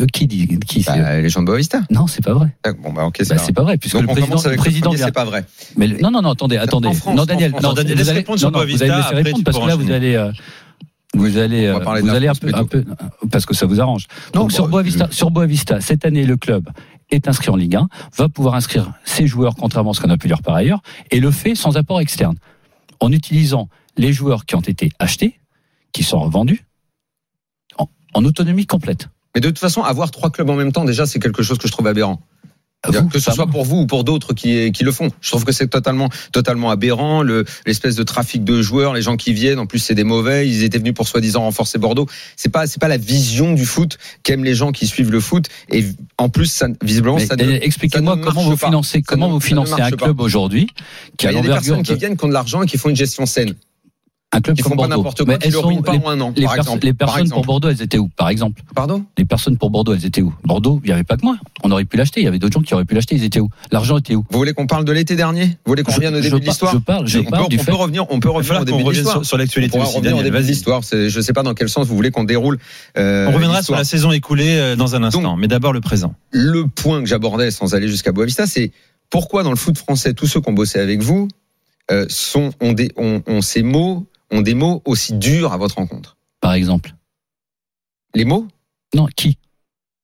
Euh, 0.01 0.07
qui 0.13 0.27
dit 0.27 0.47
qui 0.67 0.83
Bah, 0.85 1.21
les 1.21 1.29
gens 1.29 1.41
de 1.41 1.47
Boavista. 1.47 1.81
Non, 1.91 2.07
c'est 2.07 2.23
pas 2.25 2.33
vrai. 2.35 2.49
Ah, 2.65 2.73
Bon, 2.73 2.93
bah, 2.93 3.05
ok, 3.07 3.17
c'est 3.21 3.29
Bah, 3.31 3.37
pas 3.37 3.43
c'est 3.43 3.53
pas 3.53 3.63
vrai 3.63 3.77
puisque 3.79 3.95
Donc, 3.97 4.03
le 4.03 4.09
président, 4.09 4.37
le 4.51 4.57
président 4.57 4.93
c'est 4.97 5.13
pas 5.13 5.25
vrai. 5.25 5.45
Mais 5.77 5.87
le- 5.89 5.99
non, 6.01 6.11
non, 6.11 6.23
non, 6.23 6.31
attendez, 6.31 6.57
attendez. 6.59 6.89
En 6.89 6.93
France, 6.95 7.17
non, 7.17 7.25
Daniel, 7.25 7.51
France. 7.51 7.63
non, 7.63 7.69
Non, 7.71 7.75
Daniel, 7.75 7.97
vous 7.99 8.09
allez- 8.09 8.19
répondre 8.19 8.39
sur 8.39 8.51
non, 8.51 8.59
non, 8.61 8.65
vous 8.67 8.83
allez 8.83 8.93
laisser 8.93 9.15
répondre 9.15 9.45
parce 9.45 9.59
que 9.59 9.67
là, 9.67 9.77
vous 9.77 9.91
allez, 9.91 10.15
euh, 10.15 10.31
vous 11.15 11.39
allez, 11.39 11.71
On 11.71 11.79
va 11.81 11.97
euh, 11.97 12.01
vous 12.01 12.09
allez 12.11 12.29
un 12.29 12.35
peu, 12.35 12.51
un 12.55 12.65
peu, 12.65 12.85
parce 13.31 13.47
que 13.47 13.55
ça 13.55 13.67
vous 13.67 13.81
arrange. 13.81 14.07
Non, 14.35 14.43
Donc, 14.43 14.53
sur 14.53 14.69
Boavista, 14.69 15.09
sur 15.11 15.31
Boavista, 15.31 15.81
cette 15.81 16.05
année, 16.05 16.25
le 16.25 16.37
club 16.37 16.69
est 17.11 17.27
inscrit 17.27 17.51
en 17.51 17.57
Ligue 17.57 17.77
1, 17.77 17.89
va 18.17 18.29
pouvoir 18.29 18.55
inscrire 18.55 18.93
ses 19.05 19.27
joueurs, 19.27 19.57
contrairement 19.57 19.91
à 19.91 19.95
ce 19.95 20.01
qu'on 20.01 20.11
a 20.11 20.17
pu 20.17 20.29
dire 20.29 20.43
par 20.43 20.55
ailleurs, 20.55 20.83
et 21.11 21.19
le 21.19 21.31
fait 21.31 21.55
sans 21.55 21.77
apport 21.77 22.01
externe. 22.01 22.37
En 23.01 23.11
utilisant 23.11 23.69
les 23.97 24.13
joueurs 24.13 24.45
qui 24.45 24.55
ont 24.55 24.61
été 24.61 24.91
achetés, 24.99 25.41
qui 25.93 26.05
sont 26.05 26.21
revendus, 26.21 26.65
en, 27.79 27.89
en 28.15 28.25
autonomie 28.25 28.67
complète. 28.67 29.09
Mais 29.35 29.41
de 29.41 29.49
toute 29.49 29.59
façon, 29.59 29.83
avoir 29.83 30.11
trois 30.11 30.31
clubs 30.31 30.49
en 30.51 30.55
même 30.57 30.73
temps, 30.73 30.85
déjà, 30.85 31.07
c'est 31.07 31.19
quelque 31.19 31.43
chose 31.43 31.59
que 31.59 31.67
je 31.67 31.73
trouve 31.73 31.87
aberrant. 31.87 32.21
Vous, 32.89 33.09
que 33.09 33.19
ce 33.19 33.27
pas 33.27 33.33
soit 33.33 33.47
pour 33.47 33.65
vous 33.65 33.81
ou 33.81 33.87
pour 33.87 34.05
d'autres 34.05 34.33
qui, 34.33 34.73
qui 34.73 34.85
le 34.85 34.93
font. 34.93 35.11
Je 35.21 35.29
trouve 35.29 35.45
que 35.45 35.53
c'est 35.53 35.69
totalement, 35.69 36.09
totalement 36.33 36.71
aberrant. 36.71 37.23
Le, 37.23 37.45
l'espèce 37.67 37.95
de 37.95 38.03
trafic 38.03 38.43
de 38.43 38.63
joueurs, 38.63 38.95
les 38.95 39.03
gens 39.03 39.19
qui 39.19 39.35
viennent, 39.35 39.59
en 39.59 39.67
plus 39.67 39.81
c'est 39.81 39.95
des 39.95 40.05
mauvais. 40.05 40.49
Ils 40.49 40.65
étaient 40.65 40.79
venus 40.79 40.95
pour 40.95 41.07
soi-disant 41.07 41.43
renforcer 41.43 41.79
Bordeaux. 41.79 42.07
C'est 42.37 42.49
pas, 42.49 42.67
c'est 42.67 42.81
pas 42.81 42.89
la 42.89 42.97
vision 42.97 43.53
du 43.53 43.67
foot 43.67 43.99
qu'aiment 44.23 44.45
les 44.45 44.55
gens 44.55 44.73
qui 44.73 44.87
suivent 44.87 45.11
le 45.11 45.21
foot. 45.21 45.47
Et 45.71 45.85
en 46.17 46.31
plus, 46.31 46.47
ça, 46.47 46.69
visiblement, 46.83 47.17
Mais, 47.17 47.27
ça 47.27 47.37
ça 47.39 47.45
Expliquez-moi 47.45 48.17
comment 48.17 48.43
vous 48.43 48.57
pas. 48.57 48.67
financez, 48.67 49.03
comment 49.03 49.29
vous 49.29 49.41
financez 49.41 49.81
un 49.81 49.91
club 49.91 50.21
aujourd'hui 50.21 50.69
qui 51.19 51.27
a 51.27 51.33
Il 51.33 51.35
y 51.35 51.39
a 51.39 51.43
des 51.43 51.49
personnes 51.49 51.83
qui 51.83 51.95
viennent, 51.97 52.17
qui 52.17 52.25
ont 52.25 52.29
de 52.29 52.33
l'argent 52.33 52.63
et 52.63 52.67
qui 52.67 52.79
font 52.79 52.89
une 52.89 52.97
gestion 52.97 53.27
saine. 53.27 53.55
Un 54.33 54.41
club 54.41 54.57
Qui 54.57 54.63
comme 54.63 54.71
font 54.73 54.77
pas 54.77 54.83
Bordeaux. 54.87 54.97
n'importe 54.99 55.25
quoi, 55.25 55.27
Mais 55.35 55.39
qui 55.39 55.47
elles 55.49 55.53
le 55.53 55.59
ruinent 55.59 55.83
pas 55.83 55.93
les- 55.93 55.99
en 55.99 56.09
un 56.09 56.21
an, 56.21 56.33
les, 56.37 56.45
par 56.45 56.55
exemple. 56.57 56.85
les 56.87 56.93
Par 56.95 57.09
personnes 57.09 57.31
pour. 57.31 57.43
Bordeaux, 57.45 57.69
elles 57.69 57.83
étaient 57.83 57.99
où, 57.99 58.09
par 58.17 58.29
exemple? 58.29 58.63
Pardon? 58.77 59.05
Les 59.19 59.25
personnes 59.25 59.57
pour 59.59 59.71
Bordeaux, 59.71 59.93
elles 59.93 60.05
étaient 60.07 60.23
où? 60.23 60.33
Bordeaux, 60.45 60.81
il 60.85 60.87
n'y 60.87 60.93
avait 60.93 61.03
pas 61.03 61.17
que 61.17 61.25
moi. 61.25 61.37
On 61.65 61.71
aurait 61.73 61.85
pu 61.85 61.97
l'acheter. 61.97 62.21
Il 62.21 62.25
y 62.25 62.27
avait 62.29 62.39
d'autres 62.39 62.53
gens 62.55 62.61
qui 62.63 62.73
auraient 62.75 62.85
pu 62.85 62.95
l'acheter. 62.95 63.17
Ils 63.17 63.25
étaient 63.25 63.41
où? 63.41 63.49
L'argent 63.73 63.99
était 63.99 64.15
où? 64.15 64.25
Vous 64.31 64.39
voulez 64.39 64.53
qu'on 64.53 64.69
parle 64.69 64.85
de 64.85 64.93
l'été 64.93 65.17
dernier? 65.17 65.47
Vous 65.47 65.55
voulez 65.73 65.83
qu'on 65.83 65.93
revienne 65.93 66.15
au 66.15 66.19
je 66.19 66.29
début 66.29 66.41
de 66.41 66.47
l'histoire? 66.47 66.73
je 66.73 66.79
parle- 66.79 67.09
je 67.09 67.19
on 67.19 67.25
parle 67.25 67.43
peut- 67.45 67.49
du 67.51 67.57
on 67.57 67.63
fait- 67.65 67.71
peut 67.73 67.77
revenir, 67.77 68.07
on 68.11 68.21
peut 68.21 68.31
revenir 68.31 68.61
au 68.61 68.65
début 68.65 68.85
de 68.85 68.91
l'histoire. 68.91 69.25
sur, 69.25 69.37
l'actualité 69.37 69.79
aussi, 69.81 69.97
revenir 69.97 70.17
au 70.17 70.23
début 70.23 70.37
de 70.39 70.43
l'histoire. 70.47 70.83
Je 70.83 71.21
sais 71.21 71.33
pas 71.33 71.43
dans 71.43 71.55
quel 71.55 71.69
sens 71.69 71.89
vous 71.89 71.97
voulez 71.97 72.13
qu'on 72.13 72.23
déroule. 72.25 72.59
euh, 72.99 73.27
On 73.29 73.33
reviendra 73.33 73.63
sur 73.65 73.75
la 73.75 73.83
saison 73.85 74.13
écoulée 74.13 74.57
euh, 74.59 74.77
dans 74.77 74.95
un 74.95 75.03
instant, 75.03 75.37
mais 75.37 75.49
d'abord 75.49 75.73
le 75.73 75.81
présent. 75.81 76.15
Le 76.31 76.67
point 76.69 77.01
que 77.01 77.07
j'abordais 77.09 77.51
sans 77.51 77.75
aller 77.75 77.89
jusqu'à 77.89 78.13
Boavista, 78.13 78.47
c'est 78.47 78.71
pourquoi 79.11 79.43
dans 79.43 79.51
le 79.51 79.57
foot 79.57 79.77
français, 79.77 80.15
tous 80.15 80.29
ceux 80.29 80.41
qui 80.41 80.49
ont 80.49 80.53
bossé 80.53 80.79
avec 80.79 81.03
vous 81.03 81.27
euh, 81.91 82.07
sont 82.09 82.53
ont 82.61 82.73
des 82.73 82.93
ont, 82.97 83.21
ont 83.27 83.41
ces 83.43 83.65
mots 83.65 84.07
ont 84.31 84.43
des 84.43 84.55
mots 84.55 84.83
aussi 84.85 85.15
durs 85.15 85.53
à 85.53 85.57
votre 85.57 85.77
rencontre. 85.77 86.17
Par 86.41 86.55
exemple 86.55 86.95
Les 88.15 88.25
mots? 88.25 88.47
Non, 88.95 89.07
qui? 89.17 89.39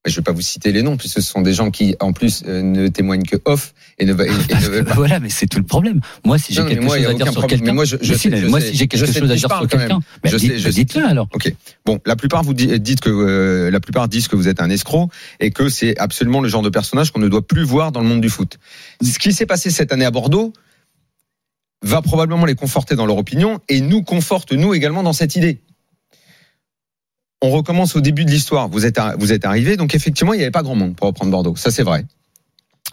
Je 0.08 0.14
vais 0.14 0.22
pas 0.22 0.30
vous 0.30 0.40
citer 0.42 0.70
les 0.70 0.82
noms 0.84 0.96
puisque 0.96 1.14
ce 1.20 1.28
sont 1.28 1.40
des 1.40 1.52
gens 1.52 1.72
qui 1.72 1.96
en 1.98 2.12
plus 2.12 2.44
euh, 2.46 2.62
ne 2.62 2.86
témoignent 2.86 3.24
que 3.24 3.34
off 3.44 3.74
et 3.98 4.04
ne, 4.04 4.12
et- 4.12 4.26
et 4.28 4.54
ne 4.54 4.60
veulent 4.68 4.84
pas. 4.84 4.94
Voilà, 4.94 5.18
mais 5.18 5.30
c'est 5.30 5.48
tout 5.48 5.58
le 5.58 5.64
problème. 5.64 6.00
Moi, 6.24 6.38
si 6.38 6.54
j'ai 6.54 6.64
quelque 6.64 6.84
moi, 6.84 6.96
chose 6.96 7.06
à 7.06 7.14
dire 7.14 7.32
sur 7.32 7.46
quelqu'un, 7.48 7.72
moi, 7.72 7.84
je- 7.84 7.96
je 8.00 8.14
si, 8.14 8.30
je 8.30 8.46
moi, 8.46 8.60
sais- 8.60 8.70
si 8.70 8.76
j'ai 8.76 8.86
quelque 8.86 9.04
chose 9.04 9.16
à 9.16 9.34
dire 9.34 9.48
sur 9.50 9.66
quelqu'un, 9.66 9.98
bah, 10.22 10.30
Je 10.30 10.36
dites- 10.36 10.52
sais- 10.52 10.58
je 10.58 10.62
sais- 10.70 10.72
dites-le 10.84 11.04
alors. 11.04 11.28
Bon, 11.84 11.98
la 12.06 12.14
plupart 12.14 12.44
vous 12.44 12.54
di- 12.54 12.78
dites 12.78 13.00
que 13.00 13.10
euh, 13.10 13.68
la 13.72 13.80
plupart 13.80 14.06
disent 14.06 14.28
que 14.28 14.36
vous 14.36 14.46
êtes 14.46 14.60
un 14.60 14.70
escroc 14.70 15.08
et 15.40 15.50
que 15.50 15.68
c'est 15.68 15.98
absolument 15.98 16.40
le 16.40 16.48
genre 16.48 16.62
de 16.62 16.70
personnage 16.70 17.10
qu'on 17.10 17.18
ne 17.18 17.28
doit 17.28 17.44
plus 17.44 17.64
voir 17.64 17.90
dans 17.90 18.00
le 18.00 18.06
monde 18.06 18.20
du 18.20 18.28
foot. 18.28 18.58
Ce 19.02 19.18
qui 19.18 19.32
s'est 19.32 19.46
passé 19.46 19.70
cette 19.70 19.92
année 19.92 20.04
à 20.04 20.12
Bordeaux 20.12 20.52
va 21.82 22.02
probablement 22.02 22.46
les 22.46 22.54
conforter 22.54 22.96
dans 22.96 23.06
leur 23.06 23.18
opinion 23.18 23.60
et 23.68 23.80
nous 23.80 24.02
conforte 24.02 24.52
nous 24.52 24.74
également 24.74 25.02
dans 25.02 25.12
cette 25.12 25.36
idée. 25.36 25.60
On 27.42 27.50
recommence 27.50 27.96
au 27.96 28.00
début 28.00 28.24
de 28.24 28.30
l'histoire. 28.30 28.68
Vous 28.68 28.86
êtes 28.86 28.98
vous 29.18 29.32
êtes 29.32 29.44
arrivé, 29.44 29.76
donc 29.76 29.94
effectivement 29.94 30.32
il 30.32 30.38
n'y 30.38 30.42
avait 30.42 30.50
pas 30.50 30.62
grand 30.62 30.74
monde 30.74 30.96
pour 30.96 31.06
reprendre 31.06 31.30
Bordeaux. 31.30 31.56
Ça 31.56 31.70
c'est 31.70 31.82
vrai. 31.82 32.04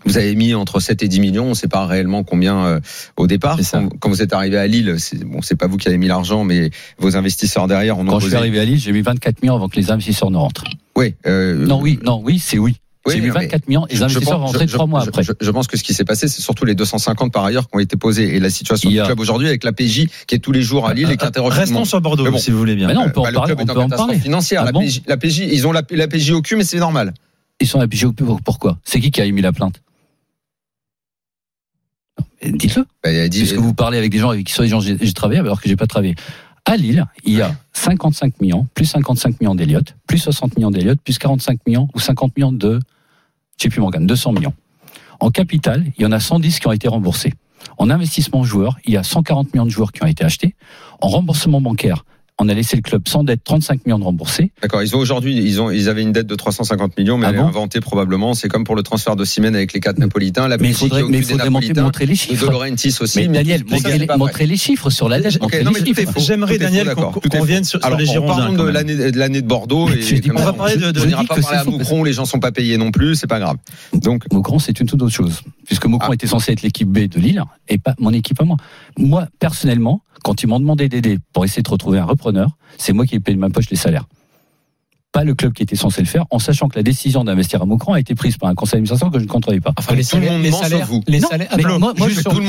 Vous 0.05 0.17
avez 0.17 0.35
mis 0.35 0.53
entre 0.53 0.79
7 0.79 1.01
et 1.03 1.07
10 1.07 1.19
millions, 1.21 1.45
on 1.45 1.49
ne 1.49 1.53
sait 1.53 1.67
pas 1.67 1.85
réellement 1.85 2.23
combien 2.23 2.65
euh, 2.65 2.79
au 3.15 3.27
départ. 3.27 3.57
Quand, 3.71 3.89
quand 3.99 4.09
vous 4.09 4.21
êtes 4.21 4.33
arrivé 4.33 4.57
à 4.57 4.67
Lille, 4.67 4.95
c'est 4.97 5.23
bon, 5.23 5.41
c'est 5.41 5.55
pas 5.55 5.67
vous 5.67 5.77
qui 5.77 5.87
avez 5.87 5.97
mis 5.97 6.07
l'argent, 6.07 6.43
mais 6.43 6.71
vos 6.97 7.15
investisseurs 7.15 7.67
derrière 7.67 7.97
ont 7.97 8.05
Quand 8.05 8.19
je 8.19 8.27
suis 8.27 8.35
arrivé 8.35 8.59
à 8.59 8.65
Lille, 8.65 8.79
j'ai 8.79 8.91
mis 8.91 9.01
24 9.01 9.41
millions 9.41 9.55
avant 9.55 9.69
que 9.69 9.77
les 9.77 9.91
investisseurs 9.91 10.29
ne 10.29 10.37
rentrent. 10.37 10.65
Oui, 10.97 11.15
euh, 11.25 11.65
Non, 11.65 11.79
oui, 11.79 11.99
non, 12.03 12.21
oui, 12.23 12.39
c'est 12.39 12.57
oui. 12.57 12.75
Oui, 13.05 13.15
j'ai 13.15 13.21
mais 13.21 13.29
24 13.31 13.67
millions 13.67 13.85
et 13.87 13.95
les 13.95 14.01
investisseurs 14.03 14.37
vont 14.39 14.45
pense- 14.45 14.51
rentrer 14.53 14.67
je- 14.67 14.73
trois 14.73 14.87
mois 14.87 15.03
je- 15.03 15.09
après. 15.09 15.23
Je, 15.23 15.31
je 15.41 15.51
pense 15.51 15.67
que 15.67 15.75
ce 15.75 15.83
qui 15.83 15.93
s'est 15.93 16.05
passé, 16.05 16.29
c'est 16.29 16.41
surtout 16.41 16.63
les 16.63 16.73
250 16.73 17.33
par 17.33 17.43
ailleurs 17.43 17.67
qui 17.69 17.75
ont 17.75 17.79
été 17.79 17.97
posés 17.97 18.35
et 18.35 18.39
la 18.39 18.49
situation 18.49 18.89
du 18.89 19.01
club 19.01 19.19
aujourd'hui 19.19 19.47
avec 19.47 19.63
la 19.65 19.73
PJ 19.73 20.07
qui 20.25 20.35
est 20.35 20.39
tous 20.39 20.53
les 20.53 20.61
jours 20.61 20.87
à 20.87 20.93
Lille 20.93 21.11
et 21.11 21.17
qui 21.17 21.25
interroge 21.25 21.51
tout 21.53 21.57
le 21.59 21.61
Restons 21.65 21.83
sur 21.85 21.99
Bordeaux, 21.99 22.29
bon. 22.31 22.37
si 22.37 22.49
vous 22.51 22.57
voulez 22.57 22.75
bien. 22.75 22.87
Mais 22.87 22.93
non, 22.93 23.01
on 23.01 23.09
peut 23.09 23.21
Bah, 23.21 23.21
en 23.21 23.25
le 23.27 23.33
parler. 23.33 23.55
club 23.55 23.69
On 23.69 23.73
peut 23.73 23.79
en 23.81 23.89
parler. 23.89 24.19
financière. 24.19 24.61
Ah 24.61 24.65
la, 24.67 24.71
bon 24.71 24.79
PJ, 24.81 25.01
la 25.05 25.17
PJ, 25.17 25.39
ils 25.51 25.67
ont 25.67 25.73
la, 25.73 25.81
la 25.91 26.07
PJ 26.07 26.31
au 26.31 26.41
cul, 26.41 26.55
mais 26.55 26.63
c'est 26.63 26.79
normal. 26.79 27.13
Ils 27.59 27.67
sont 27.67 27.79
la 27.79 27.87
PGO 27.89 28.13
pourquoi? 28.45 28.77
C'est 28.85 28.99
qui 29.01 29.11
qui 29.11 29.19
a 29.21 29.25
émis 29.25 29.41
la 29.41 29.51
plainte? 29.51 29.81
Dites-le. 32.45 32.85
Bah, 33.03 33.27
dit- 33.27 33.39
Puisque 33.39 33.55
vous 33.55 33.73
parlez 33.73 33.97
avec 33.97 34.11
des 34.11 34.17
gens 34.19 34.29
avec 34.31 34.45
qui 34.45 34.53
sont 34.53 34.63
des 34.63 34.69
gens 34.69 34.79
j'ai 34.81 34.97
j'ai 34.99 35.13
travaillé 35.13 35.39
alors 35.39 35.61
que 35.61 35.69
j'ai 35.69 35.75
pas 35.77 35.87
travaillé. 35.87 36.15
À 36.65 36.77
Lille, 36.77 37.05
il 37.25 37.33
y 37.33 37.41
a 37.41 37.55
55 37.73 38.39
millions, 38.41 38.67
plus 38.73 38.85
55 38.85 39.39
millions 39.41 39.55
d'Eliott, 39.55 39.95
plus 40.07 40.17
60 40.19 40.55
millions 40.57 40.71
d'Eliott, 40.71 40.99
plus 41.01 41.17
45 41.17 41.59
millions 41.67 41.87
ou 41.93 41.99
50 41.99 42.35
millions 42.37 42.51
de 42.53 42.79
JP 43.57 43.77
Morgan, 43.77 44.05
200 44.05 44.33
millions. 44.33 44.53
En 45.19 45.29
capital, 45.29 45.85
il 45.97 46.03
y 46.03 46.05
en 46.05 46.11
a 46.11 46.19
110 46.19 46.59
qui 46.59 46.67
ont 46.67 46.71
été 46.71 46.87
remboursés. 46.87 47.33
En 47.77 47.89
investissement 47.89 48.43
joueur, 48.43 48.77
il 48.85 48.93
y 48.93 48.97
a 48.97 49.03
140 49.03 49.53
millions 49.53 49.65
de 49.65 49.71
joueurs 49.71 49.91
qui 49.91 50.03
ont 50.03 50.07
été 50.07 50.23
achetés. 50.23 50.55
En 51.01 51.07
remboursement 51.07 51.61
bancaire, 51.61 52.05
on 52.39 52.49
a 52.49 52.53
laissé 52.53 52.75
le 52.75 52.81
club 52.81 53.07
sans 53.07 53.23
dette 53.23 53.43
35 53.43 53.85
millions 53.85 53.99
de 53.99 54.03
remboursés. 54.03 54.51
D'accord, 54.61 54.81
ils 54.81 54.95
ont 54.95 54.99
aujourd'hui, 54.99 55.37
ils 55.37 55.61
ont, 55.61 55.69
ils 55.69 55.87
avaient 55.87 56.01
une 56.01 56.11
dette 56.11 56.25
de 56.27 56.35
350 56.35 56.97
millions, 56.97 57.17
mais 57.17 57.27
Ah 57.27 57.29
elle 57.29 57.35
bon 57.37 57.43
est 57.43 57.47
inventée 57.47 57.79
probablement. 57.79 58.33
C'est 58.33 58.49
comme 58.49 58.63
pour 58.63 58.75
le 58.75 58.81
transfert 58.83 59.15
de 59.15 59.23
Siemens 59.23 59.53
avec 59.55 59.71
les 59.73 59.79
quatre 59.79 59.99
Napolitains. 59.99 60.47
La 60.47 60.57
Mais 60.57 60.69
il 60.69 60.73
faudrait, 60.73 61.03
mais 61.03 61.21
faudrait 61.21 61.49
montrer, 61.49 61.67
Napolitains. 61.69 61.83
montrer 61.83 62.05
les 62.07 62.13
De 62.13 62.17
chiffres. 62.17 62.45
De 62.47 62.51
Laurentiis 62.51 62.95
aussi. 62.99 63.19
Mais 63.19 63.27
Daniel, 63.27 63.63
montrer, 64.17 64.45
les, 64.47 64.57
chiffres 64.57 64.89
sur 64.89 65.09
la 65.09 65.19
dette. 65.21 65.35
Ok, 65.35 65.41
montrer 65.43 65.63
non, 65.63 65.71
les 65.71 65.79
mais 65.81 65.85
tout 65.85 65.91
est 65.91 66.01
chiffres. 66.01 66.13
faux. 66.13 66.19
J'aimerais, 66.21 66.57
Daniel, 66.57 66.95
qu'on- 66.95 67.11
faux. 67.11 67.21
revienne 67.39 67.63
sur- 67.63 67.79
les 67.97 68.05
Girondins, 68.05 68.33
Parlons 68.35 68.55
quand 68.55 68.63
de 68.65 68.69
l'année 68.69 68.95
de 69.11 69.17
l'année 69.19 69.41
de 69.41 69.47
Bordeaux. 69.47 69.87
Et 69.89 70.21
on 70.35 70.39
va 70.41 70.53
parler 70.53 70.77
de- 70.77 70.99
on 71.01 71.05
n'ira 71.05 71.23
pas 71.25 71.39
parler 71.39 71.57
à 71.59 71.63
Moucron, 71.65 72.03
les 72.03 72.13
gens 72.13 72.25
sont 72.25 72.39
pas 72.39 72.51
payés 72.51 72.77
non 72.77 72.91
plus, 72.91 73.15
c'est 73.15 73.27
pas 73.27 73.39
grave. 73.39 73.57
Donc, 73.93 74.23
Moucron, 74.33 74.57
c'est 74.59 74.79
une 74.79 74.87
toute 74.87 75.01
autre 75.01 75.13
chose. 75.13 75.41
Puisque 75.65 75.85
Moucron 75.85 76.09
Ah. 76.11 76.15
était 76.15 76.27
censé 76.27 76.51
être 76.51 76.61
l'équipe 76.63 76.87
B 76.89 77.07
de 77.07 77.19
Lille 77.19 77.41
et 77.69 77.77
pas 77.77 77.93
mon 77.99 78.11
équipe 78.11 78.41
à 78.41 78.43
moi. 78.43 78.57
Moi, 78.97 79.27
personnellement, 79.39 80.01
quand 80.23 80.41
ils 80.41 80.47
m'ont 80.47 80.59
demandé 80.59 80.89
d'aider 80.89 81.19
pour 81.33 81.45
essayer 81.45 81.61
de 81.61 81.69
retrouver 81.69 81.99
un 81.99 82.05
repreneur, 82.05 82.57
c'est 82.77 82.93
moi 82.93 83.05
qui 83.05 83.15
ai 83.15 83.19
payé 83.19 83.35
de 83.35 83.41
ma 83.41 83.49
poche 83.49 83.69
les 83.69 83.75
salaires. 83.75 84.05
Pas 85.13 85.23
le 85.23 85.35
club 85.35 85.53
qui 85.53 85.61
était 85.61 85.75
censé 85.75 86.01
le 86.01 86.07
faire, 86.07 86.25
en 86.31 86.39
sachant 86.39 86.67
que 86.67 86.75
la 86.75 86.81
décision 86.83 87.23
d'investir 87.23 87.61
à 87.61 87.65
Moucron 87.65 87.93
a 87.93 87.99
été 87.99 88.15
prise 88.15 88.35
par 88.37 88.49
un 88.49 88.55
conseil 88.55 88.79
d'administration 88.79 89.11
que 89.11 89.19
je 89.19 89.23
ne 89.23 89.29
contrôlais 89.29 89.59
pas. 89.61 89.71
Enfin, 89.77 89.93
les 89.93 90.03
tout 90.03 90.17
le 90.17 90.23
salaires, 90.23 90.33
monde 90.33 90.43
les 90.43 90.51
salaires, 90.51 90.87
vous. 90.87 91.03
les 91.07 91.19
salaires. 91.19 91.47
moi, 91.55 92.09
je, 92.09 92.21
peux 92.21 92.41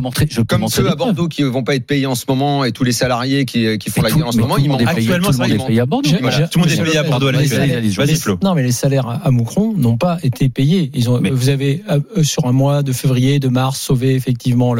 montrer 0.00 0.26
je 0.28 0.34
gens 0.34 0.42
peux 0.42 0.56
comme 0.56 0.68
ceux 0.68 0.90
à. 0.90 0.96
Bordeaux 0.96 1.28
qui 1.28 1.44
vont 1.44 1.62
pas 1.62 1.76
être 1.76 1.86
payés 1.86 2.06
en 2.06 2.16
ce 2.16 2.24
moment 2.28 2.64
et 2.64 2.72
tous 2.72 2.82
les 2.82 2.92
salariés 2.92 3.44
qui, 3.44 3.78
qui 3.78 3.90
font 3.90 4.02
la 4.02 4.10
guerre 4.10 4.26
en 4.26 4.32
ce 4.32 4.38
moment, 4.38 4.56
ils 4.56 4.68
payé- 4.68 4.88
Actuellement, 4.88 5.30
tout 5.30 5.40
le 5.40 5.48
monde 5.48 5.60
est 5.60 5.66
payé 5.66 5.80
à 5.80 5.86
Bordeaux. 5.86 6.10
Tout 6.10 6.16
le 6.16 6.60
monde 6.60 6.70
est 6.70 6.82
payé 6.82 6.98
à 6.98 7.02
Bordeaux, 7.04 7.30
vas-y, 7.30 8.16
Flo. 8.16 8.38
Non, 8.42 8.54
mais 8.54 8.64
les 8.64 8.72
salaires 8.72 9.20
à 9.22 9.30
Moucron 9.30 9.74
n'ont 9.76 9.96
pas 9.96 10.18
été 10.24 10.48
payés. 10.48 10.90
Ils 10.94 11.10
ont, 11.10 11.22
vous 11.32 11.48
avez 11.48 11.82
euh, 11.90 12.00
eux, 12.16 12.24
sur 12.24 12.46
un 12.46 12.52
mois 12.52 12.82
de 12.82 12.92
février, 12.92 13.38
de 13.38 13.48
mars, 13.48 13.80
sauvé 13.80 14.14
effectivement 14.14 14.74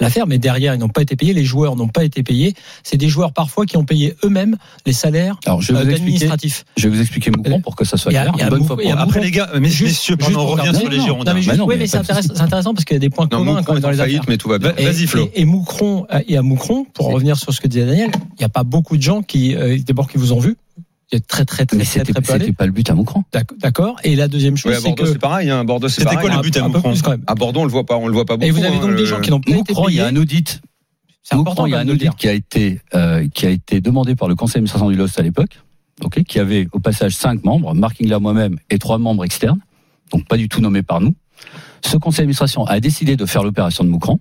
l'affaire, 0.00 0.26
mais 0.26 0.38
derrière 0.38 0.74
ils 0.74 0.78
n'ont 0.78 0.88
pas 0.88 1.02
été 1.02 1.16
payés. 1.16 1.32
Les 1.32 1.44
joueurs 1.44 1.76
n'ont 1.76 1.88
pas 1.88 2.04
été 2.04 2.22
payés. 2.22 2.54
C'est 2.82 2.98
des 2.98 3.08
joueurs 3.08 3.32
parfois 3.32 3.64
qui 3.64 3.78
ont 3.78 3.84
payé 3.84 4.14
eux-mêmes 4.22 4.56
les 4.84 4.92
salaires 4.98 5.36
Alors, 5.46 5.62
je 5.62 5.72
vais 5.72 5.78
euh, 5.78 5.82
vous 5.84 5.90
expliquer, 5.90 6.06
administratifs. 6.26 6.64
je 6.76 6.88
vais 6.88 6.94
vous 6.96 7.00
expliquer 7.00 7.30
Moucron 7.30 7.60
pour 7.60 7.76
que 7.76 7.84
ça 7.84 7.96
soit 7.96 8.10
clair. 8.10 8.32
Une 8.38 8.48
bonne 8.48 8.64
fois 8.64 8.76
pour. 8.76 8.98
Après, 8.98 9.20
les 9.20 9.30
gars, 9.30 9.48
mais, 9.58 9.68
Juste- 9.68 9.82
messieurs, 9.84 10.16
juste 10.18 10.32
pardon, 10.34 10.40
on 10.40 10.46
revient 10.56 10.76
sur 10.78 10.88
les 10.90 11.00
Girondins. 11.00 11.30
non, 11.30 11.34
mais 11.36 11.42
juste- 11.42 11.50
Bah 11.52 11.56
non, 11.56 11.66
oui, 11.66 11.76
mais 11.78 11.86
c'est 11.86 11.96
intéressant, 11.98 12.74
parce 12.74 12.84
qu'il 12.84 12.94
y 12.94 12.96
a 12.96 13.00
des 13.00 13.10
points 13.10 13.28
Non, 13.32 13.38
communs 13.38 13.62
dans 13.62 13.74
les 13.74 13.80
faillite, 13.96 14.00
affaires. 14.00 14.24
mais 14.28 14.36
tout 14.36 14.48
va 14.48 14.58
bien. 14.58 14.72
Va- 14.72 14.82
Vas-y, 14.82 15.06
Flo. 15.06 15.30
Et, 15.34 15.42
et 15.42 15.44
Moucron, 15.44 16.06
euh, 16.12 16.20
et 16.28 16.36
à 16.36 16.42
Moucron, 16.42 16.84
pour 16.92 17.08
revenir 17.12 17.36
sur 17.38 17.52
ce 17.54 17.60
que 17.60 17.68
disait 17.68 17.86
Daniel, 17.86 18.10
il 18.32 18.38
n'y 18.40 18.44
a 18.44 18.48
pas 18.50 18.64
beaucoup 18.64 18.96
de 18.96 19.02
gens 19.02 19.22
qui, 19.22 19.54
euh, 19.54 19.78
d'abord, 19.86 20.08
qui 20.10 20.18
vous 20.18 20.32
ont 20.32 20.40
vu. 20.40 20.56
Il 21.10 21.14
y 21.14 21.18
a 21.18 21.20
très, 21.26 21.46
très, 21.46 21.64
très, 21.64 21.74
Mais 21.78 21.84
très, 21.84 22.00
c'était 22.00 22.12
très 22.12 22.52
pas 22.52 22.66
le 22.66 22.72
but 22.72 22.90
à 22.90 22.94
Moucron. 22.94 23.24
D'ac- 23.32 23.58
D'accord. 23.58 23.96
Et 24.04 24.14
la 24.14 24.28
deuxième 24.28 24.58
chose, 24.58 24.72
Oui, 24.72 24.76
à 24.76 24.80
c'est 24.80 24.88
Bordeaux, 24.88 25.04
que. 25.04 25.08
c'est 25.12 25.18
pareil. 25.18 25.48
Hein. 25.48 25.64
Bordeaux, 25.64 25.88
c'est 25.88 26.02
C'était 26.02 26.16
quoi 26.16 26.28
le 26.28 26.36
hein. 26.36 26.40
but 26.42 26.54
à 26.58 26.68
même. 26.68 27.22
À 27.26 27.34
Bordeaux, 27.34 27.60
on 27.60 27.64
le 27.64 27.70
voit 27.70 27.86
pas, 27.86 27.96
on 27.96 28.08
le 28.08 28.12
voit 28.12 28.26
pas 28.26 28.36
beaucoup. 28.36 28.46
Et 28.46 28.50
vous 28.50 28.62
avez 28.62 28.78
donc 28.78 28.90
hein, 28.90 28.94
des 28.94 29.06
gens 29.06 29.20
qui 29.22 29.30
n'ont 29.30 29.40
pas 29.40 29.50
été 29.52 29.72
Moucron, 29.72 29.88
il 29.88 29.94
y 29.96 30.00
a 30.00 30.06
un 30.06 30.16
audit. 30.16 30.60
C'est 31.30 31.34
important 31.34 31.66
il 31.66 31.72
y 31.72 31.74
a 31.74 31.80
un 31.80 31.88
audit 31.88 32.14
qui 32.16 32.26
a 32.26 32.32
été 32.32 32.80
euh, 32.94 33.28
qui 33.28 33.44
a 33.44 33.50
été 33.50 33.82
demandé 33.82 34.16
par 34.16 34.28
le 34.28 34.34
conseil 34.34 34.54
d'administration 34.54 34.88
du 34.88 34.96
LOST 34.96 35.18
à 35.18 35.22
l'époque, 35.22 35.60
ok, 36.02 36.22
qui 36.22 36.38
avait 36.38 36.68
au 36.72 36.78
passage 36.78 37.14
cinq 37.14 37.44
membres, 37.44 37.74
Mark 37.74 38.00
Ingler, 38.00 38.18
moi-même 38.18 38.56
et 38.70 38.78
trois 38.78 38.96
membres 38.96 39.26
externes, 39.26 39.60
donc 40.10 40.26
pas 40.26 40.38
du 40.38 40.48
tout 40.48 40.62
nommés 40.62 40.82
par 40.82 41.02
nous. 41.02 41.14
Ce 41.84 41.98
conseil 41.98 42.20
d'administration 42.20 42.64
a 42.64 42.80
décidé 42.80 43.14
de 43.16 43.26
faire 43.26 43.42
l'opération 43.42 43.84
de 43.84 43.90
Moucron. 43.90 44.20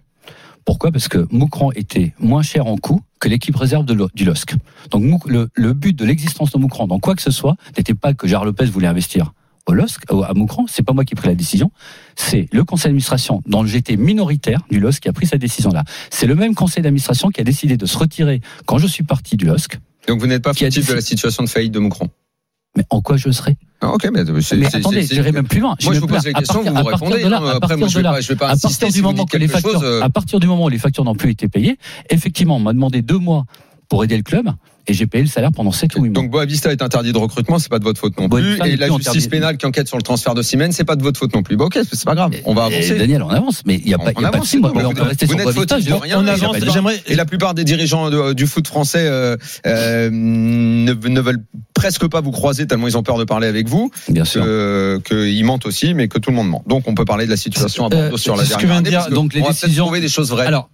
Pourquoi? 0.66 0.92
Parce 0.92 1.08
que 1.08 1.26
Moucron 1.32 1.72
était 1.72 2.14
moins 2.20 2.42
cher 2.42 2.68
en 2.68 2.76
coût 2.76 3.02
que 3.22 3.30
l'équipe 3.30 3.56
réserve 3.56 3.86
de 3.86 4.10
du 4.14 4.26
LOSC. 4.26 4.56
Donc 4.92 5.26
le, 5.30 5.48
le 5.54 5.72
but 5.72 5.98
de 5.98 6.04
l'existence 6.04 6.52
de 6.52 6.58
Moucron, 6.58 6.88
dans 6.88 7.00
quoi 7.00 7.16
que 7.16 7.22
ce 7.22 7.32
soit, 7.32 7.56
n'était 7.78 7.94
pas 7.94 8.16
que 8.16 8.28
Gérard 8.28 8.44
Lopez 8.44 8.66
voulait 8.66 8.88
investir 8.88 9.32
au 9.68 9.74
LOSC, 9.74 10.02
à 10.10 10.34
Moucron. 10.34 10.66
C'est 10.68 10.84
pas 10.84 10.94
moi 10.94 11.06
qui 11.06 11.14
ai 11.14 11.16
pris 11.16 11.28
la 11.28 11.36
décision. 11.36 11.72
C'est 12.16 12.48
le 12.52 12.64
conseil 12.64 12.86
d'administration, 12.90 13.42
dont 13.48 13.66
j'étais 13.66 13.98
minoritaire 13.98 14.62
du 14.72 14.80
LOSC, 14.80 15.02
qui 15.04 15.10
a 15.10 15.14
pris 15.14 15.28
cette 15.28 15.42
décision-là. 15.42 15.84
C'est 16.10 16.26
le 16.26 16.36
même 16.36 16.56
conseil 16.56 16.82
d'administration 16.84 17.30
qui 17.30 17.42
a 17.42 17.44
décidé 17.44 17.78
de 17.78 17.86
se 17.86 17.98
retirer 17.98 18.42
quand 18.66 18.78
je 18.78 18.88
suis 18.88 19.04
parti 19.04 19.38
du 19.38 19.46
LOSC. 19.46 19.78
Donc 20.08 20.20
vous 20.20 20.28
n'êtes 20.28 20.44
pas 20.44 20.54
fautif 20.54 20.88
de 20.88 20.94
la 20.94 21.02
situation 21.02 21.44
de 21.44 21.50
faillite 21.50 21.74
de 21.74 21.80
Moucron. 21.80 22.10
Mais 22.76 22.84
en 22.92 23.02
quoi 23.02 23.18
je 23.18 23.32
serais? 23.32 23.58
Ah, 23.82 23.90
ok, 23.92 24.08
mais 24.14 24.24
Mais 24.24 24.66
attendez, 24.76 25.02
j'irai 25.04 25.32
même 25.32 25.48
plus 25.48 25.60
loin. 25.60 25.76
Moi, 25.84 25.94
je 25.94 26.00
vous 26.00 26.08
pose 26.08 26.26
la 26.26 26.34
question, 26.34 26.62
vous 26.64 26.72
me 26.74 26.82
répondez. 26.82 27.24
là- 27.24 27.38
à 27.38 27.56
Après, 27.56 27.76
moi, 27.76 27.88
je 27.88 27.98
vais 27.98 28.04
pas, 28.04 28.22
je 28.22 28.28
vais 28.30 28.36
pas 28.36 28.50
à 28.50 28.56
partir 28.56 28.90
du 28.90 29.02
moment 29.02 29.24
dites 29.24 29.30
que 29.32 29.38
les 29.38 29.48
quelque 29.48 29.62
factures, 29.62 29.82
chose. 29.82 30.02
à 30.04 30.10
partir 30.10 30.40
du 30.40 30.48
moment 30.48 30.66
où 30.66 30.70
les 30.70 30.78
factures 30.80 31.04
n'ont 31.04 31.16
plus 31.16 31.32
été 31.32 31.48
payées, 31.48 31.78
effectivement, 32.10 32.56
on 32.58 32.60
m'a 32.60 32.74
demandé 32.74 33.02
deux 33.02 33.18
mois 33.18 33.46
pour 33.90 34.04
aider 34.04 34.18
le 34.18 34.24
club 34.24 34.50
et 34.90 34.94
j'ai 34.94 35.06
payé 35.06 35.22
le 35.22 35.30
salaire 35.30 35.52
pendant 35.54 35.74
sept 35.74 35.96
ou 35.98 36.04
huit 36.04 36.10
mois. 36.12 36.14
Donc 36.22 36.32
Boavista 36.32 36.72
est 36.72 36.82
interdit 36.82 37.12
de 37.12 37.18
recrutement, 37.18 37.60
c'est 37.60 37.68
pas 37.68 37.78
de 37.80 37.84
votre 37.84 38.00
faute 38.00 38.18
non 38.18 38.28
Boavista 38.30 38.64
plus. 38.64 38.72
Et 38.74 38.78
la 38.78 38.88
justice 38.88 39.08
interdit. 39.10 39.28
pénale 39.28 39.58
qui 39.58 39.66
enquête 39.66 39.90
sur 39.90 39.98
le 39.98 40.02
transfert 40.02 40.34
de 40.34 40.42
Siemens, 40.42 40.72
c'est 40.72 40.86
pas 40.86 40.96
de 40.96 41.04
votre 41.04 41.20
faute 41.20 41.36
non 41.36 41.44
plus. 41.44 41.58
Bon, 41.58 41.66
ok, 41.66 41.78
c'est 41.92 42.06
pas 42.06 42.16
grave. 42.16 42.32
On 42.46 42.54
va 42.54 42.70
Et 42.70 42.76
avancer. 42.76 42.98
Daniel, 42.98 43.22
on 43.22 43.28
avance, 43.30 43.64
mais 43.66 43.76
il 43.76 43.86
n'y 43.88 43.94
a 43.94 43.98
pas, 43.98 44.04
On 44.04 44.08
y 44.08 44.12
a 44.12 44.14
pas 44.14 44.22
de 44.22 44.26
avance, 44.28 44.56
mois. 44.56 44.72
c'est 44.74 44.80
tout. 44.82 44.88
On 44.88 44.94
peut 44.94 45.02
rester 45.04 45.26
Vous 45.26 45.32
sur 45.34 45.38
n'êtes 45.40 45.54
Boavista, 45.56 45.80
je- 45.82 45.88
de 45.90 45.94
rien, 45.94 46.20
On 46.22 46.26
et 46.26 46.30
avance. 46.30 46.56
J'aimerais. 46.72 47.02
Et 47.08 47.16
la 47.16 47.26
plupart 47.26 47.54
des 47.54 47.66
dirigeants 47.66 48.10
de- 48.10 48.32
du 48.32 48.48
foot 48.48 48.66
français 48.66 49.06
euh, 49.06 49.36
euh, 49.66 50.10
ne, 50.10 50.94
ne 50.94 51.20
veulent 51.22 51.44
presque 51.74 52.08
pas 52.08 52.22
vous 52.22 52.32
croiser 52.32 52.66
tellement 52.66 52.88
ils 52.88 52.98
ont 52.98 53.04
peur 53.04 53.18
de 53.18 53.26
parler 53.26 53.48
avec 53.48 53.68
vous, 53.68 53.92
Bien 54.08 54.24
sûr. 54.24 54.42
qu'ils 55.04 55.44
mentent 55.46 55.66
aussi, 55.66 55.94
mais 55.96 56.08
que 56.08 56.18
tout 56.18 56.30
le 56.30 56.36
monde 56.38 56.48
ment. 56.50 56.64
Donc 56.66 56.84
on 56.88 56.96
peut 56.96 57.04
parler 57.06 57.26
de 57.26 57.32
la 57.32 57.38
situation 57.38 57.86
à 57.86 57.90
Bordeaux 57.90 58.16
Euh, 58.16 58.18
sur 58.18 58.38
la 58.38 58.46
dernière 58.46 58.82
de 58.82 58.88
année, 58.88 59.16
donc, 59.16 59.34
les 59.34 59.42
décisions- 59.42 59.84
trouver 59.86 60.00
des 60.00 60.08
choses 60.08 60.30
vraies 60.30 60.48
Alors, 60.48 60.70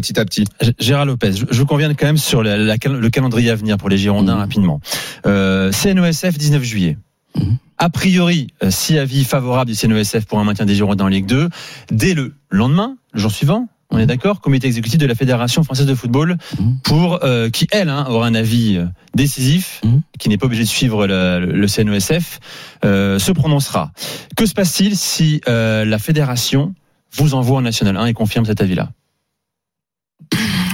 petit 0.00 0.18
à 0.18 0.24
petit. 0.24 0.44
G- 0.60 0.72
Gérard 0.78 1.04
Lopez, 1.06 1.32
je, 1.32 1.44
je 1.50 1.62
conviens 1.62 1.92
quand 1.94 2.06
même 2.06 2.16
sur 2.18 2.42
la- 2.42 2.56
la 2.56 2.78
cal- 2.78 2.98
le 2.98 3.10
calendrier 3.10 3.50
à 3.50 3.54
venir 3.54 3.76
pour 3.78 3.88
les 3.88 3.98
Girondins 3.98 4.34
Mhm. 4.34 4.40
rapidement. 4.40 4.80
Euh, 5.26 5.70
CNESF 5.72 6.36
19 6.38 6.62
juillet. 6.62 6.96
Mhm. 7.36 7.56
A 7.78 7.90
priori, 7.90 8.48
euh, 8.62 8.70
si 8.70 8.98
avis 8.98 9.24
favorable 9.24 9.70
du 9.70 9.76
CNESF 9.76 10.24
pour 10.26 10.40
un 10.40 10.44
maintien 10.44 10.66
des 10.66 10.74
Girondins 10.74 11.04
en 11.04 11.08
Ligue 11.08 11.26
2, 11.26 11.48
dès 11.92 12.14
le 12.14 12.34
lendemain, 12.50 12.96
le 13.12 13.20
jour 13.20 13.30
suivant, 13.30 13.68
on 13.90 13.98
est 13.98 14.06
d'accord, 14.06 14.40
comité 14.42 14.66
exécutif 14.66 14.98
de 14.98 15.06
la 15.06 15.14
Fédération 15.14 15.62
française 15.64 15.86
de 15.86 15.94
football 15.94 16.36
pour 16.84 17.20
euh, 17.24 17.48
qui 17.48 17.66
elle 17.70 17.88
hein, 17.88 18.04
aura 18.10 18.26
un 18.26 18.34
avis 18.34 18.76
euh, 18.76 18.84
décisif, 19.14 19.80
qui 20.18 20.28
n'est 20.28 20.36
pas 20.36 20.44
obligé 20.46 20.62
de 20.64 20.68
suivre 20.68 21.06
le, 21.06 21.46
le 21.46 21.66
CNESF, 21.68 22.40
euh, 22.84 23.18
se 23.18 23.32
prononcera. 23.32 23.92
Que 24.36 24.44
se 24.44 24.52
passe-t-il 24.52 24.94
si 24.96 25.40
euh, 25.48 25.84
la 25.86 25.98
fédération 25.98 26.74
vous 27.14 27.32
envoie 27.34 27.58
en 27.58 27.62
National 27.62 27.96
1 27.96 28.06
et 28.06 28.12
confirme 28.12 28.44
cet 28.44 28.60
avis-là? 28.60 28.90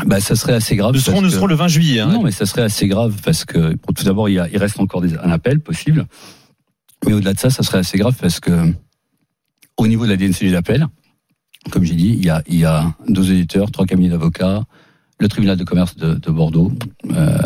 Bah, 0.06 0.20
ça 0.20 0.36
serait 0.36 0.52
assez 0.54 0.76
grave. 0.76 0.92
Nous 0.94 1.00
serons, 1.00 1.20
nous 1.22 1.28
que- 1.28 1.34
serons 1.34 1.46
le 1.46 1.54
20 1.54 1.68
juillet. 1.68 2.00
hein. 2.00 2.08
Non, 2.08 2.22
mais 2.22 2.30
ça 2.30 2.46
serait 2.46 2.62
assez 2.62 2.86
grave 2.88 3.16
parce 3.24 3.44
que, 3.44 3.74
pour 3.76 3.94
tout 3.94 4.04
d'abord, 4.04 4.28
il, 4.28 4.38
reste 4.56 4.78
encore 4.80 5.00
des, 5.00 5.16
un 5.16 5.30
appel 5.30 5.60
possible. 5.60 6.06
Mais 7.06 7.12
au-delà 7.12 7.34
de 7.34 7.38
ça, 7.38 7.50
ça 7.50 7.62
serait 7.62 7.78
assez 7.78 7.98
grave 7.98 8.14
parce 8.20 8.40
que, 8.40 8.72
au 9.76 9.86
niveau 9.86 10.04
de 10.04 10.10
la 10.10 10.16
DNCG 10.16 10.50
d'appel, 10.50 10.86
comme 11.70 11.84
j'ai 11.84 11.94
dit, 11.94 12.10
il 12.18 12.24
y 12.24 12.30
a, 12.30 12.42
il 12.46 12.56
y 12.56 12.64
a 12.64 12.94
deux 13.08 13.32
éditeurs, 13.32 13.70
trois 13.70 13.86
cabinets 13.86 14.10
d'avocats, 14.10 14.62
le 15.18 15.28
tribunal 15.28 15.56
de 15.56 15.64
commerce 15.64 15.96
de, 15.96 16.14
de 16.14 16.30
Bordeaux, 16.30 16.72
euh, 17.10 17.38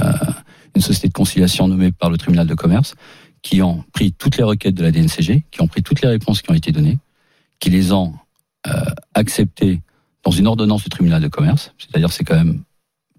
une 0.75 0.83
société 0.83 1.09
de 1.09 1.13
conciliation 1.13 1.69
nommée 1.69 1.93
par 1.93 2.11
le 2.11 2.19
tribunal 2.19 2.47
de 2.47 2.55
commerce, 2.55 2.95
qui 3.43 3.63
ont 3.63 3.85
pris 3.93 4.13
toutes 4.13 4.37
les 4.37 4.43
requêtes 4.45 4.75
de 4.75 4.83
la 4.83 4.91
DNCG, 4.91 5.45
qui 5.51 5.63
ont 5.63 5.69
pris 5.69 5.83
toutes 5.83 6.03
les 6.03 6.09
réponses 6.09 6.43
qui 6.43 6.51
ont 6.51 6.55
été 6.55 6.73
données, 6.73 6.99
qui 7.61 7.71
les 7.71 7.93
ont 7.93 8.15
euh, 8.67 8.73
acceptées 9.15 9.81
dans 10.25 10.31
une 10.31 10.47
ordonnance 10.47 10.83
du 10.83 10.89
tribunal 10.89 11.23
de 11.23 11.29
commerce. 11.29 11.73
C'est-à-dire, 11.79 12.13
c'est 12.13 12.25
quand 12.25 12.37
même 12.37 12.63